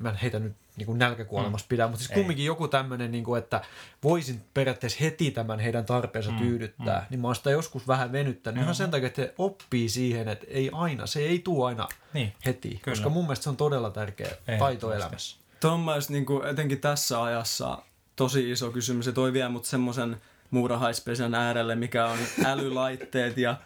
mä 0.00 0.12
heitä 0.12 0.38
nyt 0.38 0.56
niin 0.76 0.86
kuin 0.86 0.98
nälkäkuolemassa 0.98 1.64
mm. 1.64 1.68
pidä, 1.68 1.86
mutta 1.86 1.98
siis 1.98 2.10
kumminkin 2.10 2.42
Ei. 2.42 2.46
joku 2.46 2.68
tämmöinen, 2.68 3.12
niin 3.12 3.24
kuin, 3.24 3.38
että 3.38 3.60
voisin 4.02 4.42
periaatteessa 4.54 4.98
heti 5.00 5.30
tämän 5.30 5.58
heidän 5.58 5.84
tarpeensa 5.84 6.30
mm. 6.30 6.38
tyydyttää, 6.38 7.00
mm. 7.00 7.06
niin 7.10 7.20
mä 7.20 7.28
oon 7.28 7.36
sitä 7.36 7.50
joskus 7.50 7.88
vähän 7.88 8.12
venyttänyt. 8.12 8.58
Mm. 8.58 8.62
Ihan 8.62 8.74
sen 8.74 8.90
takia, 8.90 9.06
että 9.06 9.22
he 9.22 9.34
oppii 9.38 9.88
siihen, 9.88 10.28
että 10.28 10.46
ei 10.48 10.70
aina, 10.72 11.06
se 11.06 11.20
ei 11.20 11.38
tule 11.38 11.66
aina 11.66 11.88
niin. 12.12 12.32
heti, 12.46 12.68
Kyllä. 12.68 12.94
koska 12.94 13.08
mun 13.08 13.24
mielestä 13.24 13.44
se 13.44 13.50
on 13.50 13.56
todella 13.56 13.90
tärkeä 13.90 14.30
ei, 14.48 14.58
taito 14.58 14.92
elämässä. 14.92 15.36
Tuo 15.60 15.72
on 15.72 15.84
niin 16.08 16.26
kuin, 16.26 16.46
etenkin 16.46 16.80
tässä 16.80 17.22
ajassa 17.22 17.78
tosi 18.16 18.50
iso 18.50 18.70
kysymys, 18.70 19.04
se 19.04 19.12
toi 19.12 19.32
vie 19.32 19.48
mut 19.48 19.64
semmoisen 19.64 20.16
muurahaispesän 20.50 21.34
äärelle, 21.34 21.74
mikä 21.74 22.06
on 22.06 22.18
älylaitteet 22.52 23.38
ja 23.38 23.56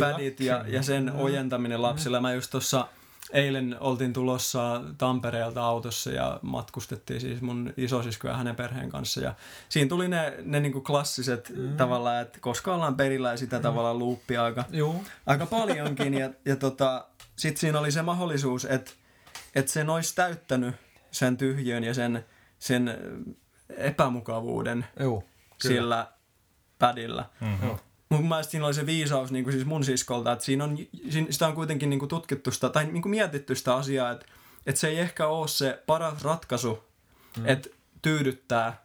pädit 0.00 0.40
ja, 0.40 0.64
ja 0.68 0.82
sen 0.82 1.12
ojentaminen 1.12 1.82
lapsille. 1.82 2.20
Mä 2.20 2.32
just 2.32 2.50
tuossa 2.50 2.86
eilen 3.34 3.76
oltiin 3.80 4.12
tulossa 4.12 4.82
Tampereelta 4.98 5.64
autossa 5.64 6.10
ja 6.10 6.40
matkustettiin 6.42 7.20
siis 7.20 7.40
mun 7.40 7.72
isosisko 7.76 8.28
ja 8.28 8.36
hänen 8.36 8.56
perheen 8.56 8.90
kanssa. 8.90 9.20
Ja 9.20 9.34
siinä 9.68 9.88
tuli 9.88 10.08
ne, 10.08 10.34
ne 10.42 10.60
niinku 10.60 10.80
klassiset 10.80 11.52
mm. 11.56 11.76
tavallaan, 11.76 12.22
että 12.22 12.38
koska 12.40 12.74
ollaan 12.74 12.96
perillä 12.96 13.30
ja 13.30 13.36
sitä 13.36 13.56
mm. 13.56 13.62
tavallaan 13.62 13.98
luuppia 13.98 14.44
aika, 14.44 14.64
Joo. 14.70 15.04
aika 15.26 15.46
paljonkin. 15.46 16.14
Ja, 16.14 16.30
ja 16.44 16.56
tota, 16.56 17.06
sitten 17.36 17.60
siinä 17.60 17.78
oli 17.78 17.92
se 17.92 18.02
mahdollisuus, 18.02 18.64
että, 18.64 18.90
että 19.54 19.72
sen 19.72 19.90
olisi 19.90 20.14
täyttänyt 20.14 20.74
sen 21.10 21.36
tyhjön 21.36 21.84
ja 21.84 21.94
sen, 21.94 22.24
sen 22.58 22.98
epämukavuuden 23.68 24.86
Joo, 25.00 25.24
sillä 25.60 26.06
pädillä. 26.78 27.24
Mm-hmm. 27.40 27.78
Mun 28.16 28.28
mielestä 28.28 28.50
siinä 28.50 28.66
oli 28.66 28.74
se 28.74 28.86
viisaus 28.86 29.32
niin 29.32 29.44
kuin 29.44 29.54
siis 29.54 29.66
mun 29.66 29.84
siskolta, 29.84 30.32
että 30.32 30.44
siinä 30.44 30.64
on, 30.64 30.78
siinä, 31.10 31.26
sitä 31.30 31.46
on 31.46 31.54
kuitenkin 31.54 31.90
niin 31.90 31.98
kuin 31.98 32.08
tutkittu 32.08 32.50
sitä, 32.50 32.68
tai 32.68 32.84
niin 32.84 33.02
kuin 33.02 33.10
mietitty 33.10 33.54
sitä 33.54 33.74
asiaa, 33.74 34.10
että, 34.10 34.26
että 34.66 34.80
se 34.80 34.88
ei 34.88 34.98
ehkä 34.98 35.26
ole 35.26 35.48
se 35.48 35.82
paras 35.86 36.22
ratkaisu, 36.22 36.84
mm. 37.36 37.46
että 37.46 37.68
tyydyttää 38.02 38.83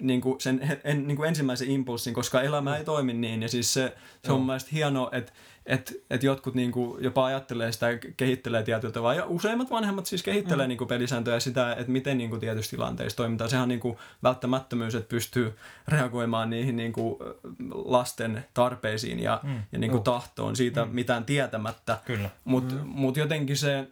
niin 0.00 0.20
kuin 0.20 0.40
sen 0.40 0.78
en, 0.84 1.06
niin 1.06 1.16
kuin 1.16 1.28
ensimmäisen 1.28 1.70
impulssin, 1.70 2.14
koska 2.14 2.42
elämä 2.42 2.76
ei 2.76 2.84
toimi 2.84 3.14
niin. 3.14 3.42
Ja 3.42 3.48
siis 3.48 3.74
se, 3.74 3.96
se 4.24 4.32
on 4.32 4.38
mun 4.38 4.46
mielestä 4.46 4.70
hienoa, 4.72 5.08
että 5.12 5.32
että 5.66 5.92
et 6.10 6.22
jotkut 6.22 6.54
niinku 6.54 6.98
jopa 7.00 7.24
ajattelee 7.24 7.72
sitä 7.72 7.90
ja 7.90 7.98
kehittelee 8.16 8.62
tietyllä 8.62 8.92
tavalla. 8.92 9.14
Ja 9.14 9.26
useimmat 9.26 9.70
vanhemmat 9.70 10.06
siis 10.06 10.22
kehittelee 10.22 10.66
mm. 10.66 10.68
niinku 10.68 10.86
pelisääntöjä 10.86 11.40
sitä, 11.40 11.72
että 11.72 11.92
miten 11.92 12.18
niinku 12.18 12.38
tietyissä 12.38 12.70
tilanteissa 12.70 13.16
toimitaan. 13.16 13.50
Sehän 13.50 13.62
on 13.62 13.68
niinku 13.68 13.98
välttämättömyys, 14.22 14.94
että 14.94 15.08
pystyy 15.08 15.56
reagoimaan 15.88 16.50
niihin 16.50 16.76
niinku 16.76 17.18
lasten 17.72 18.44
tarpeisiin 18.54 19.20
ja, 19.20 19.40
mm. 19.42 19.62
ja 19.72 19.78
niinku 19.78 19.96
uh. 19.96 20.02
tahtoon 20.02 20.56
siitä 20.56 20.84
mm. 20.84 20.90
mitään 20.94 21.24
tietämättä. 21.24 21.98
Mutta 22.44 22.74
mm. 22.74 22.80
mut 22.84 23.16
jotenkin 23.16 23.56
se, 23.56 23.88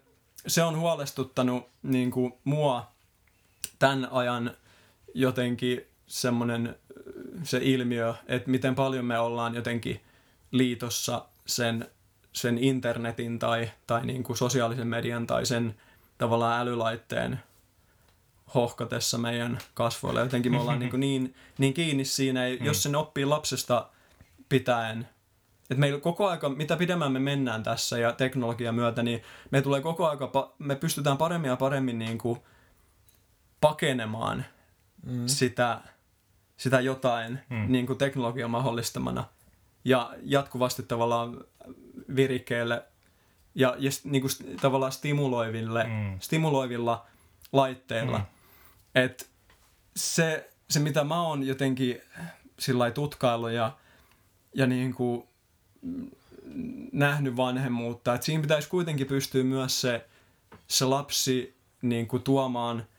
se 0.46 0.62
on 0.62 0.78
huolestuttanut 0.78 1.68
niinku 1.82 2.38
mua 2.44 2.92
tämän 3.78 4.08
ajan 4.10 4.50
jotenkin 5.14 5.87
semmoinen 6.08 6.76
se 7.42 7.60
ilmiö, 7.62 8.14
että 8.26 8.50
miten 8.50 8.74
paljon 8.74 9.04
me 9.04 9.18
ollaan 9.18 9.54
jotenkin 9.54 10.00
liitossa 10.50 11.24
sen, 11.46 11.88
sen 12.32 12.58
internetin 12.58 13.38
tai, 13.38 13.70
tai 13.86 14.06
niin 14.06 14.22
kuin 14.22 14.36
sosiaalisen 14.36 14.86
median 14.86 15.26
tai 15.26 15.46
sen 15.46 15.74
tavallaan 16.18 16.60
älylaitteen 16.60 17.40
hohkatessa 18.54 19.18
meidän 19.18 19.58
kasvoille. 19.74 20.20
Jotenkin 20.20 20.52
me 20.52 20.60
ollaan 20.60 20.78
niin, 20.80 20.90
kuin 20.90 21.00
niin, 21.00 21.34
niin 21.58 21.74
kiinni 21.74 22.04
siinä, 22.04 22.40
mm. 22.40 22.66
jos 22.66 22.82
sen 22.82 22.96
oppii 22.96 23.24
lapsesta 23.24 23.88
pitäen, 24.48 25.08
että 25.62 25.80
meillä 25.80 26.00
koko 26.00 26.28
aika, 26.28 26.48
mitä 26.48 26.76
pidemmän 26.76 27.12
me 27.12 27.18
mennään 27.18 27.62
tässä 27.62 27.98
ja 27.98 28.12
teknologian 28.12 28.74
myötä, 28.74 29.02
niin 29.02 29.22
me 29.50 29.62
tulee 29.62 29.80
koko 29.80 30.08
aika, 30.08 30.54
me 30.58 30.76
pystytään 30.76 31.16
paremmin 31.16 31.48
ja 31.48 31.56
paremmin 31.56 31.98
niin 31.98 32.18
kuin 32.18 32.38
pakenemaan 33.60 34.44
mm. 35.06 35.26
sitä, 35.26 35.80
sitä 36.58 36.80
jotain 36.80 37.38
mm. 37.50 37.72
niin 37.72 37.86
kuin 37.86 37.98
teknologian 37.98 38.50
mahdollistamana– 38.50 39.24
ja 39.84 40.14
jatkuvasti 40.22 40.82
tavallaan 40.82 41.44
virikkeelle 42.16 42.84
ja, 43.54 43.76
ja 43.78 43.90
niin 44.04 44.22
kuin 44.22 44.56
tavallaan 44.60 44.92
stimuloiville, 44.92 45.84
mm. 45.84 46.20
stimuloivilla 46.20 47.06
laitteilla. 47.52 48.18
Mm. 48.18 48.24
Et 48.94 49.30
se, 49.96 50.50
se, 50.70 50.80
mitä 50.80 51.04
mä 51.04 51.22
oon 51.22 51.42
jotenkin 51.42 52.00
sillä 52.58 52.90
tutkailu 52.90 53.48
ja, 53.48 53.72
ja 54.54 54.66
niin 54.66 54.94
kuin 54.94 55.28
nähnyt 56.92 57.36
vanhemmuutta, 57.36 58.14
että 58.14 58.24
siinä 58.24 58.42
pitäisi 58.42 58.68
kuitenkin 58.68 59.06
pystyä 59.06 59.44
myös 59.44 59.80
se, 59.80 60.06
se 60.66 60.84
lapsi 60.84 61.56
niin 61.82 62.08
kuin 62.08 62.22
tuomaan– 62.22 62.84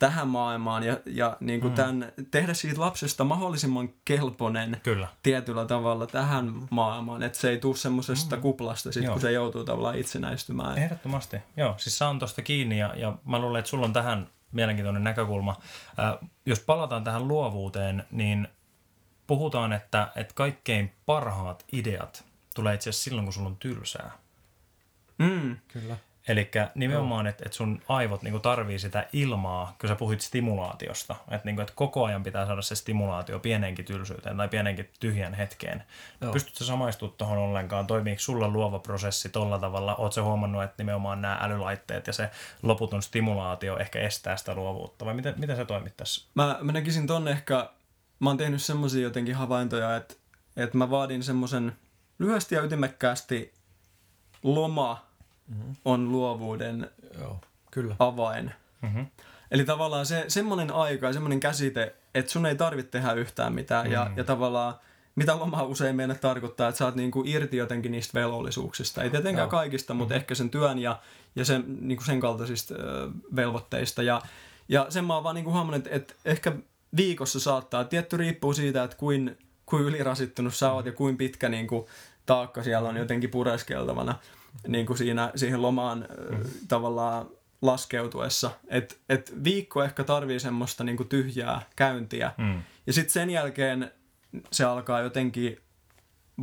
tähän 0.00 0.28
maailmaan 0.28 0.82
ja, 0.82 1.00
ja 1.06 1.36
niin 1.40 1.60
kuin 1.60 1.72
mm. 1.72 1.76
tämän, 1.76 2.12
tehdä 2.30 2.54
siitä 2.54 2.80
lapsesta 2.80 3.24
mahdollisimman 3.24 3.88
kelpoinen 4.04 4.80
Kyllä. 4.82 5.08
tietyllä 5.22 5.64
tavalla 5.64 6.06
tähän 6.06 6.52
maailmaan, 6.70 7.22
että 7.22 7.38
se 7.38 7.50
ei 7.50 7.58
tule 7.58 7.76
semmoisesta 7.76 8.36
mm. 8.36 8.42
kuplasta, 8.42 8.92
sit, 8.92 9.08
kun 9.08 9.20
se 9.20 9.32
joutuu 9.32 9.64
tavallaan 9.64 9.98
itsenäistymään. 9.98 10.78
Ehdottomasti, 10.78 11.36
joo. 11.56 11.74
Siis 11.78 11.98
saan 11.98 12.18
tuosta 12.18 12.42
kiinni 12.42 12.78
ja, 12.78 12.94
ja 12.96 13.18
mä 13.24 13.38
luulen, 13.38 13.58
että 13.58 13.68
sulla 13.68 13.86
on 13.86 13.92
tähän 13.92 14.28
mielenkiintoinen 14.52 15.04
näkökulma. 15.04 15.56
Äh, 15.98 16.28
jos 16.46 16.60
palataan 16.60 17.04
tähän 17.04 17.28
luovuuteen, 17.28 18.04
niin 18.10 18.48
puhutaan, 19.26 19.72
että, 19.72 20.08
että 20.16 20.34
kaikkein 20.34 20.92
parhaat 21.06 21.64
ideat 21.72 22.24
tulee 22.54 22.74
itse 22.74 22.90
asiassa 22.90 23.04
silloin, 23.04 23.26
kun 23.26 23.32
sulla 23.32 23.48
on 23.48 23.56
tylsää. 23.56 24.10
Mm. 25.18 25.56
Kyllä. 25.68 25.96
Eli 26.28 26.50
nimenomaan, 26.74 27.26
että, 27.26 27.42
että 27.46 27.56
sun 27.56 27.82
aivot 27.88 28.22
niin 28.22 28.40
tarvii 28.40 28.78
sitä 28.78 29.06
ilmaa, 29.12 29.76
kun 29.80 29.88
sä 29.88 29.96
puhuit 29.96 30.20
stimulaatiosta, 30.20 31.16
että, 31.30 31.44
niin 31.44 31.56
kuin, 31.56 31.62
että 31.62 31.72
koko 31.76 32.04
ajan 32.04 32.22
pitää 32.22 32.46
saada 32.46 32.62
se 32.62 32.74
stimulaatio 32.74 33.38
pienenkin 33.38 33.84
tylsyyteen 33.84 34.36
tai 34.36 34.48
pienenkin 34.48 34.90
tyhjän 35.00 35.34
hetkeen. 35.34 35.82
Joo. 36.20 36.32
Pystytkö 36.32 36.64
samaistumaan 36.64 37.16
tuohon 37.18 37.38
ollenkaan? 37.38 37.86
Toimiiko 37.86 38.20
sulla 38.20 38.48
luova 38.48 38.78
prosessi 38.78 39.28
tolla 39.28 39.58
tavalla? 39.58 39.96
Oletko 39.96 40.22
huomannut, 40.22 40.62
että 40.62 40.74
nimenomaan 40.78 41.22
nämä 41.22 41.38
älylaitteet 41.40 42.06
ja 42.06 42.12
se 42.12 42.30
loputon 42.62 43.02
stimulaatio 43.02 43.78
ehkä 43.78 44.00
estää 44.00 44.36
sitä 44.36 44.54
luovuutta? 44.54 45.04
Vai 45.04 45.14
miten, 45.14 45.34
miten 45.38 45.56
se 45.56 45.64
toimit 45.64 45.96
tässä? 45.96 46.26
Mä, 46.34 46.58
mä 46.60 46.72
näkisin 46.72 47.06
tonne 47.06 47.30
ehkä, 47.30 47.70
mä 48.20 48.30
oon 48.30 48.36
tehnyt 48.36 48.62
semmoisia 48.62 49.02
jotenkin 49.02 49.34
havaintoja, 49.34 49.96
että, 49.96 50.14
että 50.56 50.78
mä 50.78 50.90
vaadin 50.90 51.22
semmoisen 51.22 51.76
lyhyesti 52.18 52.54
ja 52.54 52.62
ytimekkäästi 52.62 53.54
loma 54.42 55.09
mm-hmm. 55.50 55.74
on 55.84 56.12
luovuuden 56.12 56.90
Joo, 57.18 57.40
kyllä. 57.70 57.96
avain. 57.98 58.50
Mm-hmm. 58.82 59.06
Eli 59.50 59.64
tavallaan 59.64 60.06
se, 60.06 60.24
semmoinen 60.28 60.70
aika 60.70 61.06
ja 61.06 61.12
semmoinen 61.12 61.40
käsite, 61.40 61.94
että 62.14 62.32
sun 62.32 62.46
ei 62.46 62.54
tarvitse 62.56 62.90
tehdä 62.90 63.12
yhtään 63.12 63.52
mitään. 63.52 63.86
Mm. 63.86 63.92
Ja, 63.92 64.10
ja 64.16 64.24
tavallaan 64.24 64.74
mitä 65.14 65.38
loma 65.38 65.62
usein 65.62 65.96
meille 65.96 66.14
tarkoittaa, 66.14 66.68
että 66.68 66.78
sä 66.78 66.84
oot 66.84 66.94
niinku 66.94 67.22
irti 67.26 67.56
jotenkin 67.56 67.92
niistä 67.92 68.20
velvollisuuksista. 68.20 69.02
Ei 69.02 69.10
tietenkään 69.10 69.44
Joo. 69.44 69.50
kaikista, 69.50 69.94
mutta 69.94 70.14
mm-hmm. 70.14 70.20
ehkä 70.20 70.34
sen 70.34 70.50
työn 70.50 70.78
ja, 70.78 70.98
ja 71.36 71.44
sen, 71.44 71.64
niinku 71.80 72.04
sen 72.04 72.20
kaltaisista 72.20 72.74
ö, 72.74 73.10
velvoitteista. 73.36 74.02
Ja, 74.02 74.22
ja 74.68 74.86
sen 74.88 75.04
mä 75.04 75.14
oon 75.14 75.24
vaan 75.24 75.34
niinku 75.34 75.52
huomannut, 75.52 75.86
että, 75.86 75.96
että 75.96 76.14
ehkä 76.24 76.52
viikossa 76.96 77.40
saattaa, 77.40 77.84
tietty 77.84 78.16
riippuu 78.16 78.52
siitä, 78.52 78.84
että 78.84 78.96
kuin, 78.96 79.38
kuin 79.66 79.82
ylirasittunut 79.82 80.54
sä 80.54 80.72
oot 80.72 80.86
ja 80.86 80.92
kuin 80.92 81.16
pitkä 81.16 81.48
niinku, 81.48 81.88
taakka 82.26 82.62
siellä 82.62 82.88
on 82.88 82.96
jotenkin 82.96 83.30
pureskeltavana 83.30 84.14
niin 84.68 84.86
kuin 84.86 84.98
siinä, 84.98 85.32
siihen 85.34 85.62
lomaan 85.62 86.06
mm. 86.30 86.38
tavallaan 86.68 87.26
laskeutuessa. 87.62 88.50
Että 88.68 88.94
et 89.08 89.34
viikko 89.44 89.82
ehkä 89.84 90.04
tarvii 90.04 90.40
semmoista 90.40 90.84
niin 90.84 90.96
kuin 90.96 91.08
tyhjää 91.08 91.62
käyntiä. 91.76 92.32
Mm. 92.38 92.62
Ja 92.86 92.92
sitten 92.92 93.12
sen 93.12 93.30
jälkeen 93.30 93.90
se 94.52 94.64
alkaa 94.64 95.00
jotenkin 95.00 95.58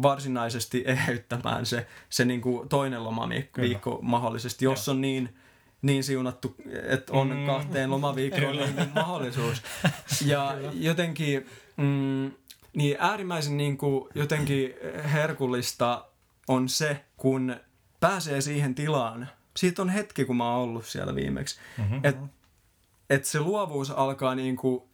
varsinaisesti 0.02 0.84
eheyttämään 0.88 1.66
se, 1.66 1.88
se 2.10 2.26
niin 2.26 2.42
kuin 2.42 2.70
toinen 2.70 3.04
lomaviikko 3.04 3.62
Kyllä. 3.62 3.80
mahdollisesti, 4.02 4.66
jos 4.66 4.90
on 4.90 5.02
niin, 5.02 5.36
niin 5.82 6.04
siunattu, 6.04 6.56
että 6.84 7.14
on 7.14 7.38
mm. 7.38 7.46
kahteen 7.46 7.92
lomaviikkoon 7.92 8.58
niin 8.58 8.92
mahdollisuus. 8.96 9.62
Ja 10.26 10.54
Kyllä. 10.56 10.72
jotenkin 10.74 11.46
mm, 11.78 12.32
niin 12.74 12.98
äärimmäisen 13.00 13.58
niin 13.58 13.78
kuin 13.78 14.10
jotenkin 14.16 14.74
herkullista 15.14 16.06
on 16.48 16.70
se, 16.70 17.06
kun 17.18 17.56
pääsee 18.00 18.42
siihen 18.42 18.76
tilaan. 18.76 19.28
Siitä 19.58 19.82
on 19.82 19.90
hetki, 19.90 20.26
kun 20.26 20.38
mä 20.38 20.52
oon 20.52 20.62
ollut 20.62 20.86
siellä 20.86 21.16
viimeksi. 21.16 21.60
Mm-hmm. 21.78 22.00
Että 22.04 22.28
et 23.10 23.26
se 23.26 23.40
luovuus 23.40 23.92
alkaa 23.92 24.36
niinku 24.36 24.90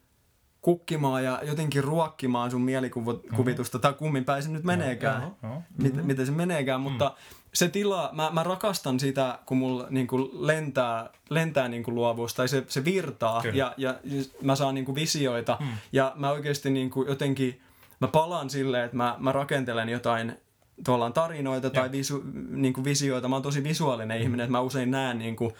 kukkimaan 0.62 1.24
ja 1.24 1.40
jotenkin 1.44 1.84
ruokkimaan 1.84 2.52
sun 2.52 2.62
mielikuvitusta, 2.62 3.78
mm-hmm. 3.78 3.82
tai 3.82 3.94
kummin 3.94 4.26
päin 4.26 4.44
se 4.44 4.50
nyt 4.50 4.64
meneekään, 4.64 5.22
no, 5.22 5.38
no, 5.42 5.50
no. 5.50 5.64
Miten, 6.04 6.26
se 6.26 6.32
meneekään, 6.32 6.82
mm. 6.82 6.84
mutta 6.84 7.16
se 7.54 7.70
tila, 7.70 8.10
mä, 8.14 8.30
mä 8.34 8.44
rakastan 8.44 9.00
sitä, 9.00 9.40
kun 9.46 9.58
mulla 9.58 9.88
niinku 9.90 10.30
lentää, 10.34 11.10
lentää 11.30 11.68
niinku 11.68 11.92
luovuus, 11.92 12.34
tai 12.34 12.48
se, 12.48 12.64
se 12.68 12.86
virtaa, 12.86 13.44
ja, 13.54 13.74
ja 13.78 13.96
mä 14.42 14.56
saan 14.56 14.76
niinku 14.76 14.96
visioita, 14.96 15.58
mm. 15.60 15.68
ja 15.92 16.14
mä 16.16 16.32
oikeasti 16.32 16.70
niinku 16.70 17.04
jotenkin, 17.04 17.62
mä 18.00 18.08
palaan 18.08 18.50
silleen, 18.50 18.86
että 18.86 18.98
mä, 18.98 19.16
mä 19.20 19.32
rakentelen 19.32 19.90
jotain 19.90 20.38
tuolla 20.86 21.12
tarinoita 21.12 21.70
tai 21.70 21.92
visu, 21.92 22.24
niin 22.50 22.74
kuin 22.74 22.84
visioita. 22.84 23.28
Mä 23.28 23.36
oon 23.36 23.44
tosi 23.44 23.64
visuaalinen 23.64 24.18
mm. 24.18 24.24
ihminen, 24.24 24.44
että 24.44 24.52
mä 24.52 24.62
usein 24.62 24.92
näen 24.92 25.20
niin 25.20 25.36
kuin, 25.36 25.54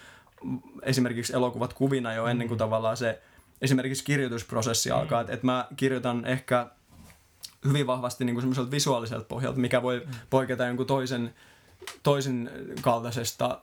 esimerkiksi 0.82 1.34
elokuvat 1.34 1.74
kuvina 1.74 2.14
jo 2.14 2.28
ennen 2.28 2.48
kuin 2.48 2.58
mm. 2.58 2.60
tavallaan 2.60 2.98
se 2.98 3.22
esimerkiksi 3.62 4.04
kirjoitusprosessi 4.04 4.90
mm. 4.90 4.96
alkaa. 4.96 5.22
Että 5.22 5.34
et 5.34 5.44
mä 5.44 5.68
kirjoitan 5.76 6.26
ehkä 6.26 6.68
hyvin 7.68 7.88
vahvasti 7.88 8.26
niin 8.26 8.34
kuin 8.34 8.42
semmoiselta 8.42 8.72
visuaaliselta 8.72 9.26
pohjalta, 9.26 9.60
mikä 9.60 9.82
voi 9.82 10.04
mm. 10.06 10.12
poiketa 10.30 10.66
jonkun 10.66 10.88
toisen 10.88 11.34
toisen 12.04 12.52
kaltaisesta, 12.82 13.60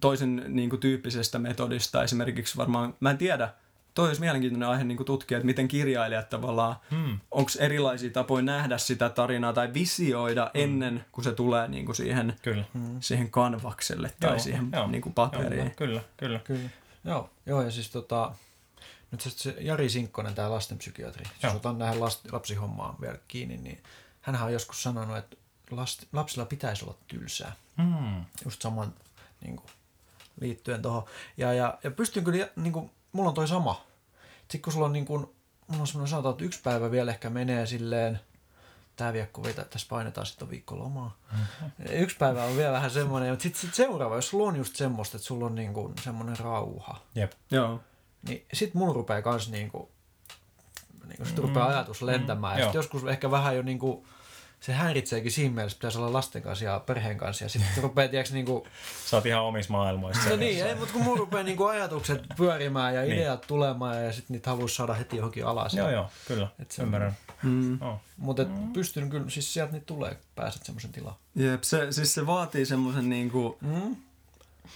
toisen 0.00 0.44
niin 0.48 0.70
kuin, 0.70 0.80
tyyppisestä 0.80 1.38
metodista. 1.38 2.02
Esimerkiksi 2.02 2.56
varmaan, 2.56 2.94
mä 3.00 3.10
en 3.10 3.18
tiedä, 3.18 3.54
toi 3.94 4.08
olisi 4.08 4.20
mielenkiintoinen 4.20 4.68
aihe 4.68 4.84
niin 4.84 5.04
tutkia, 5.04 5.38
että 5.38 5.46
miten 5.46 5.68
kirjailijat 5.68 6.28
tavallaan, 6.28 6.76
hmm. 6.90 7.18
onko 7.30 7.50
erilaisia 7.58 8.10
tapoja 8.10 8.42
nähdä 8.42 8.78
sitä 8.78 9.08
tarinaa 9.08 9.52
tai 9.52 9.74
visioida 9.74 10.50
hmm. 10.54 10.62
ennen 10.62 11.04
kuin 11.12 11.24
se 11.24 11.32
tulee 11.32 11.68
niin 11.68 11.86
kuin 11.86 11.96
siihen, 11.96 12.36
kyllä. 12.42 12.64
Hmm. 12.74 12.96
siihen 13.00 13.30
kanvakselle 13.30 14.12
tai 14.20 14.30
joo, 14.30 14.38
siihen 14.38 14.68
joo, 14.72 14.86
niin 14.86 15.02
kuin 15.02 15.12
paperiin. 15.12 15.66
Joo, 15.66 15.74
kyllä, 15.76 16.00
kyllä. 16.16 16.38
kyllä. 16.38 16.70
Joo, 17.04 17.30
joo, 17.46 17.62
ja 17.62 17.70
siis 17.70 17.90
tota, 17.90 18.34
nyt 19.10 19.20
se 19.20 19.56
Jari 19.60 19.88
Sinkkonen, 19.88 20.34
tämä 20.34 20.50
lastenpsykiatri, 20.50 21.24
jos 21.42 21.54
otan 21.54 21.78
tähän 21.78 22.00
last, 22.00 22.32
lapsihommaan 22.32 22.94
vielä 23.00 23.18
kiinni, 23.28 23.56
niin 23.56 23.82
hän 24.20 24.42
on 24.42 24.52
joskus 24.52 24.82
sanonut, 24.82 25.16
että 25.16 25.36
last, 25.70 26.04
lapsilla 26.12 26.46
pitäisi 26.46 26.84
olla 26.84 26.94
tylsää. 27.08 27.52
Hmm. 27.82 28.24
Just 28.44 28.62
saman 28.62 28.94
niin 29.40 29.56
kuin, 29.56 29.70
liittyen 30.40 30.82
tuohon. 30.82 31.04
Ja, 31.36 31.52
ja, 31.52 31.78
ja 31.82 31.90
pystyn 31.90 32.24
kyllä 32.24 32.48
niin 32.56 32.72
kuin, 32.72 32.90
mulla 33.12 33.28
on 33.28 33.34
toi 33.34 33.48
sama. 33.48 33.84
Sitten 34.40 34.62
kun 34.62 34.72
sulla 34.72 34.86
on 34.86 34.92
niin 34.92 35.06
kuin, 35.06 35.20
mulla 35.66 35.80
on 35.80 35.86
semmoinen 35.86 36.10
sanotaan, 36.10 36.32
että 36.32 36.44
yksi 36.44 36.60
päivä 36.62 36.90
vielä 36.90 37.10
ehkä 37.10 37.30
menee 37.30 37.66
silleen, 37.66 38.20
tämä 38.96 39.12
viekko 39.12 39.42
vetää, 39.42 39.64
tässä 39.64 39.86
painetaan 39.90 40.26
sitten 40.26 40.50
viikko 40.50 40.78
lomaa. 40.78 41.16
Mm-hmm. 41.32 41.70
Yksi 41.90 42.16
päivä 42.16 42.44
on 42.44 42.56
vielä 42.56 42.72
vähän 42.72 42.90
semmoinen, 42.90 43.30
mutta 43.30 43.42
sitten 43.42 43.60
sit 43.60 43.74
seuraava, 43.74 44.14
jos 44.14 44.28
sulla 44.28 44.48
on 44.48 44.56
just 44.56 44.76
semmoista, 44.76 45.16
että 45.16 45.26
sulla 45.26 45.46
on 45.46 45.54
niin 45.54 45.74
kuin 45.74 45.94
semmoinen 46.04 46.38
rauha. 46.38 47.00
Jep. 47.14 47.32
Joo. 47.50 47.80
Niin 48.28 48.46
sit 48.52 48.74
mulla 48.74 48.94
rupeaa 48.94 49.22
kans 49.22 49.50
niin 49.50 49.70
kuin, 49.70 49.88
niin 51.06 51.16
kuin 51.16 51.26
sit 51.26 51.38
rupeaa 51.38 51.68
mm. 51.68 51.74
ajatus 51.74 52.02
lentämään. 52.02 52.54
Mm. 52.54 52.60
Ja 52.60 52.66
sit 52.66 52.74
joskus 52.74 53.04
ehkä 53.04 53.30
vähän 53.30 53.56
jo 53.56 53.62
niin 53.62 53.78
kuin, 53.78 54.06
se 54.60 54.72
häiritseekin 54.72 55.32
siinä 55.32 55.54
mielessä, 55.54 55.78
pitäisi 55.78 55.98
olla 55.98 56.12
lasten 56.12 56.42
kanssa 56.42 56.64
ja 56.64 56.80
perheen 56.80 57.18
kanssa. 57.18 57.44
Ja 57.44 57.48
sitten 57.48 57.70
rupeaa, 57.82 58.08
tiedätkö, 58.08 58.34
niin 58.34 58.46
kuin... 58.46 58.64
Sä 59.06 59.16
oot 59.16 59.26
ihan 59.26 59.42
omissa 59.42 59.72
maailmoissa. 59.72 60.30
No 60.30 60.36
niin, 60.36 60.66
ei, 60.66 60.74
mutta 60.74 60.92
kun 60.92 61.02
mun 61.02 61.18
rupeaa 61.18 61.42
niin 61.42 61.56
kuin 61.56 61.70
ajatukset 61.70 62.22
pyörimään 62.36 62.94
ja 62.94 63.00
niin. 63.00 63.12
ideat 63.12 63.46
tulemaan 63.46 64.04
ja 64.04 64.12
sitten 64.12 64.34
niitä 64.34 64.50
haluaisi 64.50 64.74
saada 64.74 64.94
heti 64.94 65.16
johonkin 65.16 65.46
alas. 65.46 65.74
Joo, 65.74 65.90
joo, 65.90 66.10
kyllä, 66.28 66.48
Et 66.58 66.70
se, 66.70 66.82
ymmärrän. 66.82 67.16
Mm. 67.42 67.82
Oh. 67.82 68.00
Mutta 68.16 68.44
mm. 68.44 68.72
pystyn 68.72 69.10
kyllä, 69.10 69.30
siis 69.30 69.52
sieltä 69.52 69.72
niitä 69.72 69.86
tulee, 69.86 70.16
pääset 70.34 70.62
semmoisen 70.64 70.92
tilaan. 70.92 71.16
Jep, 71.34 71.62
se, 71.62 71.92
siis 71.92 72.14
se 72.14 72.26
vaatii 72.26 72.66
semmoisen 72.66 73.08
niin 73.08 73.30
kuin 73.30 73.56
mm. 73.60 73.96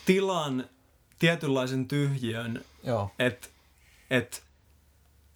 tilan, 0.06 0.64
tietynlaisen 1.18 1.88
tyhjön, 1.88 2.64
että 3.18 3.48
et 4.10 4.42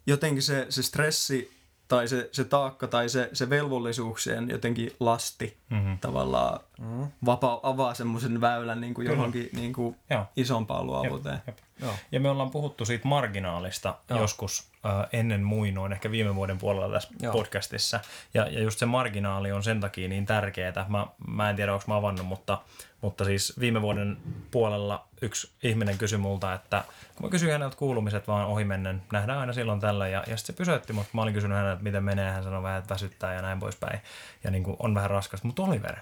jotenkin 0.07 0.43
se, 0.43 0.65
se 0.69 0.83
stressi 0.83 1.58
tai 1.89 2.07
se, 2.07 2.29
se 2.31 2.43
taakka 2.43 2.87
tai 2.87 3.09
se, 3.09 3.29
se 3.33 3.49
velvollisuuksien 3.49 4.49
jotenkin 4.49 4.91
lasti 4.99 5.57
mm-hmm. 5.69 5.97
tavallaan 5.99 6.59
mm-hmm. 6.79 7.07
vapa, 7.25 7.59
avaa 7.63 7.93
semmoisen 7.93 8.41
väylän 8.41 8.81
niin 8.81 8.93
kuin 8.93 9.07
johonkin 9.07 9.49
niin 9.53 9.73
kuin 9.73 9.95
isompaan 10.35 10.85
luovuuteen. 10.85 11.41
Jep, 11.47 11.47
jep. 11.47 11.68
Joo. 11.81 11.93
Ja 12.11 12.19
me 12.19 12.29
ollaan 12.29 12.51
puhuttu 12.51 12.85
siitä 12.85 13.07
marginaalista 13.07 13.95
Joo. 14.09 14.19
joskus 14.19 14.71
äh, 14.85 15.07
ennen 15.13 15.43
muinoin, 15.43 15.91
ehkä 15.91 16.11
viime 16.11 16.35
vuoden 16.35 16.57
puolella 16.57 16.93
tässä 16.93 17.09
Joo. 17.21 17.33
podcastissa. 17.33 17.99
Ja, 18.33 18.47
ja 18.47 18.61
just 18.61 18.79
se 18.79 18.85
marginaali 18.85 19.51
on 19.51 19.63
sen 19.63 19.79
takia 19.79 20.09
niin 20.09 20.25
tärkeää. 20.25 20.85
Mä, 20.87 21.07
mä 21.27 21.49
en 21.49 21.55
tiedä, 21.55 21.73
onko 21.73 21.85
mä 21.87 21.95
avannut, 21.95 22.25
mutta, 22.25 22.61
mutta 23.01 23.25
siis 23.25 23.59
viime 23.59 23.81
vuoden 23.81 24.17
puolella 24.51 25.07
yksi 25.21 25.51
ihminen 25.63 25.97
kysyi 25.97 26.17
multa, 26.17 26.53
että 26.53 26.83
kun 27.15 27.25
mä 27.25 27.29
kysyin 27.29 27.51
häneltä 27.51 27.75
kuulumiset 27.75 28.27
vaan 28.27 28.47
ohimennen, 28.47 29.01
nähdään 29.11 29.39
aina 29.39 29.53
silloin 29.53 29.79
tällä. 29.79 30.07
Ja, 30.07 30.23
ja 30.27 30.37
sitten 30.37 30.55
se 30.55 30.57
pysäytti, 30.57 30.93
mutta 30.93 31.09
mä 31.13 31.21
olin 31.21 31.33
kysynyt 31.33 31.57
häneltä, 31.57 31.73
että 31.73 31.83
miten 31.83 32.03
menee. 32.03 32.31
Hän 32.31 32.43
sanoi 32.43 32.63
vähän, 32.63 32.79
että 32.79 32.93
väsyttää 32.93 33.33
ja 33.33 33.41
näin 33.41 33.59
poispäin. 33.59 33.99
Ja 34.43 34.51
niin 34.51 34.63
kuin 34.63 34.77
on 34.79 34.95
vähän 34.95 35.09
raskasta. 35.09 35.47
Mutta 35.47 35.63
Oliver, 35.63 35.95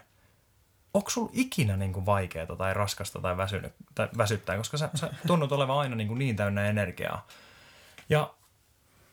onko 0.97 1.10
sulla 1.10 1.29
ikinä 1.33 1.77
niin 1.77 1.93
kuin 1.93 2.05
vaikeaa 2.05 2.55
tai 2.57 2.73
raskasta 2.73 3.19
tai, 3.19 3.38
väsynyt, 3.38 3.73
tai 3.95 4.10
väsyttää, 4.17 4.57
koska 4.57 4.77
sä, 4.77 4.89
sä 4.95 5.10
tunnut 5.27 5.51
olevan 5.51 5.77
aina 5.77 5.95
niin, 5.95 6.07
kuin 6.07 6.19
niin 6.19 6.36
täynnä 6.36 6.67
energiaa. 6.69 7.27
Ja 8.10 8.33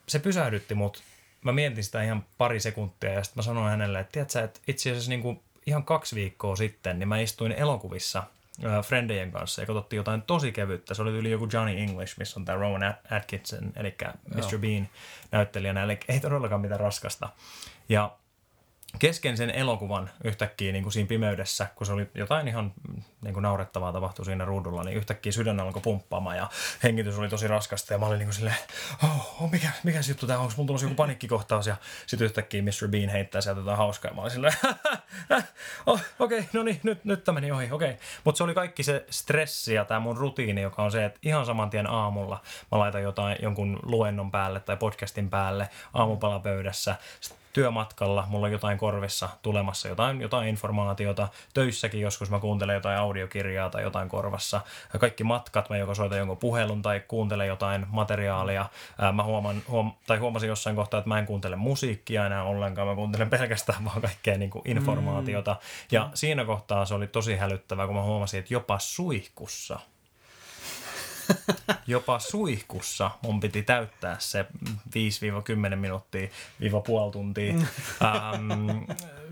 se 0.07 0.19
pysähdytti 0.19 0.75
mut. 0.75 1.03
Mä 1.41 1.51
mietin 1.51 1.83
sitä 1.83 2.03
ihan 2.03 2.25
pari 2.37 2.59
sekuntia 2.59 3.13
ja 3.13 3.23
sitten 3.23 3.41
mä 3.41 3.43
sanoin 3.43 3.69
hänelle, 3.69 3.99
että 3.99 4.11
tiedätkö, 4.11 4.43
että 4.43 4.59
itse 4.67 4.91
asiassa 4.91 5.09
niin 5.09 5.21
kuin 5.21 5.41
ihan 5.65 5.83
kaksi 5.83 6.15
viikkoa 6.15 6.55
sitten, 6.55 6.99
niin 6.99 7.07
mä 7.07 7.19
istuin 7.19 7.51
elokuvissa 7.51 8.23
Friendien 8.83 9.31
kanssa 9.31 9.61
ja 9.61 9.65
katsottiin 9.65 9.97
jotain 9.97 10.21
tosi 10.21 10.51
kevyttä. 10.51 10.93
Se 10.93 11.01
oli 11.01 11.11
yli 11.11 11.31
joku 11.31 11.47
Johnny 11.53 11.79
English, 11.79 12.17
missä 12.17 12.39
on 12.39 12.45
tämä 12.45 12.59
Rowan 12.59 12.95
Atkinson, 13.11 13.73
eli 13.75 13.95
Mr. 14.35 14.57
Bean 14.59 14.87
näyttelijänä, 15.31 15.83
eli 15.83 15.99
ei 16.07 16.19
todellakaan 16.19 16.61
mitään 16.61 16.79
raskasta. 16.79 17.29
Ja 17.89 18.17
kesken 18.99 19.37
sen 19.37 19.49
elokuvan 19.49 20.09
yhtäkkiä 20.23 20.71
niin 20.71 20.83
kuin 20.83 20.93
siinä 20.93 21.07
pimeydessä, 21.07 21.67
kun 21.75 21.87
se 21.87 21.93
oli 21.93 22.07
jotain 22.15 22.47
ihan 22.47 22.73
niin 23.21 23.33
kuin 23.33 23.41
naurettavaa 23.41 23.93
tapahtui 23.93 24.25
siinä 24.25 24.45
ruudulla, 24.45 24.83
niin 24.83 24.97
yhtäkkiä 24.97 25.31
sydän 25.31 25.59
alkoi 25.59 25.81
pumppaamaan 25.81 26.37
ja 26.37 26.49
hengitys 26.83 27.17
oli 27.17 27.29
tosi 27.29 27.47
raskasta 27.47 27.93
ja 27.93 27.99
mä 27.99 28.05
olin 28.05 28.19
niin 28.19 28.27
kuin 28.27 28.35
silleen, 28.35 28.55
oh, 29.03 29.43
oh 29.43 29.51
mikä, 29.51 29.69
mikä 29.83 29.99
juttu 30.09 30.27
tämä 30.27 30.39
on, 30.39 30.43
onko 30.43 30.53
mulla 30.57 30.67
tulossa 30.67 30.85
joku 30.85 30.95
paniikkikohtaus 30.95 31.67
ja 31.67 31.75
sitten 32.07 32.25
yhtäkkiä 32.25 32.61
Mr. 32.61 32.87
Bean 32.89 33.09
heittää 33.09 33.41
sieltä 33.41 33.61
jotain 33.61 33.77
hauskaa 33.77 34.11
ja 34.11 34.15
mä 34.15 34.21
olin 34.21 34.31
silleen, 34.31 34.53
oh, 35.85 36.01
okei, 36.19 36.39
okay, 36.39 36.49
no 36.53 36.63
niin, 36.63 36.79
nyt, 36.83 37.05
nyt 37.05 37.23
tämä 37.23 37.33
meni 37.33 37.51
ohi, 37.51 37.71
okei. 37.71 37.89
Okay. 37.89 38.01
Mutta 38.23 38.37
se 38.37 38.43
oli 38.43 38.53
kaikki 38.53 38.83
se 38.83 39.05
stressi 39.09 39.73
ja 39.73 39.85
tämä 39.85 39.99
mun 39.99 40.17
rutiini, 40.17 40.61
joka 40.61 40.83
on 40.83 40.91
se, 40.91 41.05
että 41.05 41.19
ihan 41.23 41.45
saman 41.45 41.69
tien 41.69 41.87
aamulla 41.87 42.41
mä 42.71 42.79
laitan 42.79 43.03
jotain, 43.03 43.37
jonkun 43.41 43.79
luennon 43.83 44.31
päälle 44.31 44.59
tai 44.59 44.77
podcastin 44.77 45.29
päälle 45.29 45.69
aamupalapöydässä, 45.93 46.95
Sitten 47.19 47.44
työmatkalla, 47.55 48.27
mulla 48.29 48.45
on 48.45 48.51
jotain 48.51 48.77
korvissa 48.77 49.29
tulemassa, 49.41 49.87
jotain, 49.87 50.21
jotain 50.21 50.47
informaatiota. 50.47 51.27
Töissäkin 51.53 52.01
joskus 52.01 52.29
mä 52.29 52.39
kuuntelen 52.39 52.73
jotain 52.73 52.97
audiokirjaa 52.97 53.69
tai 53.69 53.83
jotain 53.83 54.09
korvassa. 54.09 54.61
Kaikki 54.99 55.23
matkat, 55.23 55.69
mä 55.69 55.77
joko 55.77 55.95
soitan 55.95 56.17
jonkun 56.17 56.37
puhelun 56.37 56.81
tai 56.81 56.99
kuuntelen 57.07 57.47
jotain 57.47 57.85
materiaalia. 57.89 58.65
Mä 59.13 59.23
huoman, 59.23 59.61
huom, 59.67 59.91
tai 60.07 60.17
huomasin 60.17 60.49
jossain 60.49 60.75
kohtaa, 60.75 60.97
että 60.97 61.07
mä 61.07 61.19
en 61.19 61.25
kuuntele 61.25 61.55
musiikkia 61.55 62.25
enää 62.25 62.43
ollenkaan, 62.43 62.87
mä 62.87 62.95
kuuntelen 62.95 63.29
pelkästään 63.29 63.85
vaan 63.85 64.01
kaikkea 64.01 64.37
niin 64.37 64.49
kuin 64.49 64.61
informaatiota. 64.65 65.53
Mm. 65.53 65.59
Ja 65.91 66.09
siinä 66.13 66.45
kohtaa 66.45 66.85
se 66.85 66.93
oli 66.93 67.07
tosi 67.07 67.35
hälyttävää, 67.35 67.85
kun 67.85 67.95
mä 67.95 68.03
huomasin, 68.03 68.39
että 68.39 68.53
jopa 68.53 68.79
suihkussa– 68.79 69.79
Jopa 71.87 72.19
suihkussa 72.19 73.11
mun 73.21 73.39
piti 73.39 73.63
täyttää 73.63 74.15
se 74.19 74.45
5-10 75.73 75.75
minuuttia, 75.75 76.27
viiva 76.59 76.81
puoli 76.81 77.11
tuntia. 77.11 77.53
Ähm, 77.53 78.83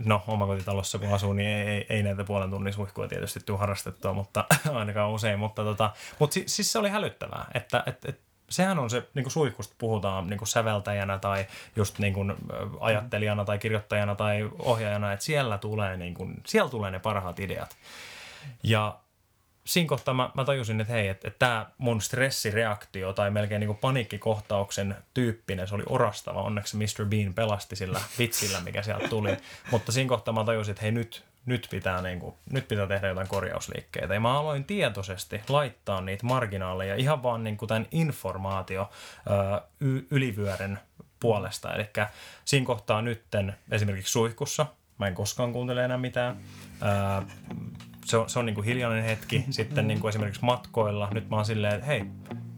no, 0.06 0.24
omakotitalossa 0.28 1.00
kun 1.00 1.14
asuu, 1.14 1.34
niin 1.34 1.50
ei, 1.50 1.68
ei, 1.68 1.86
ei 1.90 2.04
näitä 2.04 2.24
puolen 2.24 2.50
tunnin 2.50 2.74
suihkua 2.74 3.08
tietysti 3.08 3.40
tule 3.46 3.60
harrastettua, 3.60 4.14
mutta 4.14 4.46
ainakaan 4.74 5.12
usein. 5.12 5.40
Mutta, 5.40 5.64
tota, 5.64 5.92
mutta 6.20 6.34
si, 6.34 6.44
siis 6.48 6.72
se 6.72 6.80
oli 6.80 6.90
hälyttävää, 6.90 7.52
että 7.54 7.84
et, 7.86 8.06
et, 8.06 8.20
sehän 8.50 8.80
on 8.80 8.90
se, 8.90 9.08
niin 9.14 9.24
kuin 9.24 9.32
suihkusta 9.32 9.76
puhutaan 9.78 10.28
niin 10.28 10.38
kuin 10.38 10.48
säveltäjänä 10.48 11.20
tai 11.20 11.46
just 11.76 12.00
niin 12.00 12.14
kuin 12.14 12.34
ajattelijana 12.80 13.46
tai 13.46 13.60
kirjoittajana 13.60 14.16
tai 14.16 14.50
ohjaajana, 14.60 15.14
että 15.14 15.26
siellä 15.26 15.58
tulee, 15.58 15.98
niin 15.98 16.14
kuin, 16.14 16.42
siellä 16.46 16.70
tulee 16.70 16.92
ne 16.92 17.00
parhaat 17.00 17.40
ideat. 17.40 17.78
Ja 18.64 19.00
siinä 19.66 19.88
kohtaa 19.88 20.14
mä, 20.14 20.30
mä 20.34 20.46
tajusin, 20.46 20.82
että 20.82 20.94
hei, 20.94 21.08
että, 21.08 21.28
että 21.28 21.40
tämä 21.40 21.66
mun 21.78 22.02
stressireaktio 22.02 23.14
tai 23.14 23.32
melkein 23.32 23.60
niin 23.60 23.78
paniikkikohtauksen 23.78 24.96
tyyppinen, 25.14 25.68
se 25.68 25.76
oli 25.76 25.84
orastava. 25.90 26.42
Onneksi 26.42 26.78
Mr. 26.78 27.06
Bean 27.06 27.34
pelasti 27.34 27.76
sillä 27.76 28.02
vitsillä, 28.20 28.62
mikä 28.62 28.82
sieltä 28.82 29.08
tuli. 29.08 29.38
Mutta 29.72 29.92
siinä 29.92 30.10
kohtaa 30.10 30.34
mä 30.34 30.44
tajusin, 30.44 30.72
että 30.72 30.82
hei 30.82 30.92
nyt, 30.92 31.24
nyt 31.46 31.68
pitää, 31.72 32.02
niin 32.02 32.20
kuin, 32.20 32.36
nyt 32.52 32.68
pitää 32.68 32.88
tehdä 32.88 33.08
jotain 33.08 33.28
korjausliikkeitä. 33.28 34.14
Ja 34.14 34.20
mä 34.20 34.40
aloin 34.40 34.64
tietoisesti 34.64 35.42
laittaa 35.50 36.02
niitä 36.02 36.26
marginaaleja 36.26 36.96
ihan 36.96 37.24
vaan 37.24 37.44
niin 37.44 37.58
kuin 37.58 37.70
tämän 37.70 37.88
informaatio 37.92 38.90
ö, 39.28 39.62
ylivyören 40.12 40.80
puolesta. 41.20 41.74
Eli 41.74 41.90
siinä 42.46 42.66
kohtaa 42.66 43.02
nytten 43.02 43.56
esimerkiksi 43.72 44.12
suihkussa, 44.12 44.66
mä 44.98 45.08
en 45.08 45.16
koskaan 45.16 45.54
kuuntele 45.54 45.86
enää 45.86 45.98
mitään. 45.98 46.38
Ö, 46.82 47.26
se 48.06 48.18
on, 48.18 48.30
se 48.30 48.40
on 48.40 48.46
niin 48.46 48.56
kuin 48.56 48.66
hiljainen 48.66 49.04
hetki. 49.04 49.46
Sitten 49.50 49.88
niin 49.88 50.00
kuin 50.00 50.10
esimerkiksi 50.10 50.46
matkoilla, 50.46 51.10
nyt 51.14 51.30
mä 51.30 51.36
oon 51.36 51.46
silleen, 51.46 51.74
että 51.74 51.86
hei, 51.86 52.06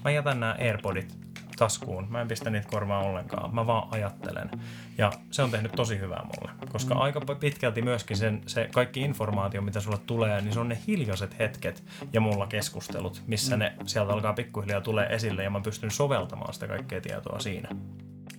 mä 0.04 0.12
jätän 0.12 0.40
nämä 0.40 0.56
AirPodit 0.60 1.26
taskuun. 1.56 2.08
Mä 2.10 2.22
en 2.22 2.28
pistä 2.28 2.50
niitä 2.50 2.68
korvaan 2.70 3.06
ollenkaan. 3.06 3.56
Mä 3.56 3.68
vaan 3.68 3.88
ajattelen. 3.92 4.52
Ja 4.98 5.12
se 5.32 5.44
on 5.44 5.52
tehnyt 5.52 5.72
tosi 5.72 6.00
hyvää 6.00 6.26
mulle. 6.26 6.52
Koska 6.72 6.96
mm. 6.96 7.02
aika 7.02 7.22
pitkälti 7.40 7.82
myöskin 7.82 8.18
sen, 8.18 8.42
se 8.46 8.70
kaikki 8.74 9.02
informaatio, 9.02 9.62
mitä 9.62 9.80
sulle 9.80 9.98
tulee, 9.98 10.42
niin 10.42 10.54
se 10.54 10.60
on 10.60 10.70
ne 10.70 10.78
hiljaiset 10.88 11.40
hetket 11.40 11.84
ja 12.14 12.22
mulla 12.22 12.48
keskustelut, 12.48 13.22
missä 13.28 13.56
mm. 13.56 13.60
ne 13.60 13.74
sieltä 13.86 14.14
alkaa 14.14 14.34
pikkuhiljaa 14.34 14.82
tulee 14.82 15.08
esille 15.08 15.44
ja 15.44 15.50
mä 15.50 15.62
pystyn 15.62 15.92
soveltamaan 15.92 16.54
sitä 16.54 16.68
kaikkea 16.68 17.02
tietoa 17.02 17.40
siinä. 17.40 17.70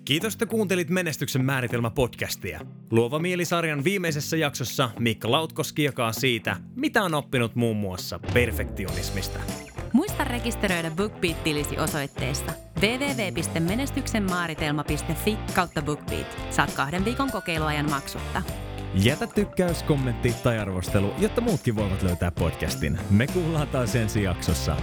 Kiitos, 0.07 0.35
että 0.35 0.47
kuuntelit 0.47 0.91
Menestyksen 0.91 1.45
määritelmä 1.45 1.91
podcastia. 1.91 2.61
Luova 2.91 3.19
mielisarjan 3.19 3.85
viimeisessä 3.85 4.37
jaksossa 4.37 4.91
Mikko 4.99 5.33
Lautkoski 5.33 5.83
jakaa 5.83 6.13
siitä, 6.13 6.57
mitä 6.77 7.03
on 7.03 7.15
oppinut 7.15 7.55
muun 7.55 7.77
muassa 7.77 8.19
perfektionismista. 8.35 9.39
Muista 9.93 10.25
rekisteröidä 10.25 10.91
BookBeat-tilisi 10.91 11.79
osoitteessa 11.79 12.53
www.menestyksenmaaritelma.fi 12.81 15.39
kautta 15.55 15.83
BookBeat. 15.83 16.39
Saat 16.51 16.73
kahden 16.73 17.05
viikon 17.05 17.31
kokeiluajan 17.31 17.91
maksutta. 17.91 18.43
Jätä 18.95 19.27
tykkäys, 19.27 19.83
kommentti 19.83 20.35
tai 20.43 20.59
arvostelu, 20.59 21.15
jotta 21.19 21.41
muutkin 21.41 21.77
voivat 21.77 22.03
löytää 22.03 22.31
podcastin. 22.31 22.99
Me 23.11 23.27
kuullaan 23.27 23.69
taas 23.69 23.97
ensi 23.97 24.23
jaksossa. 24.23 24.77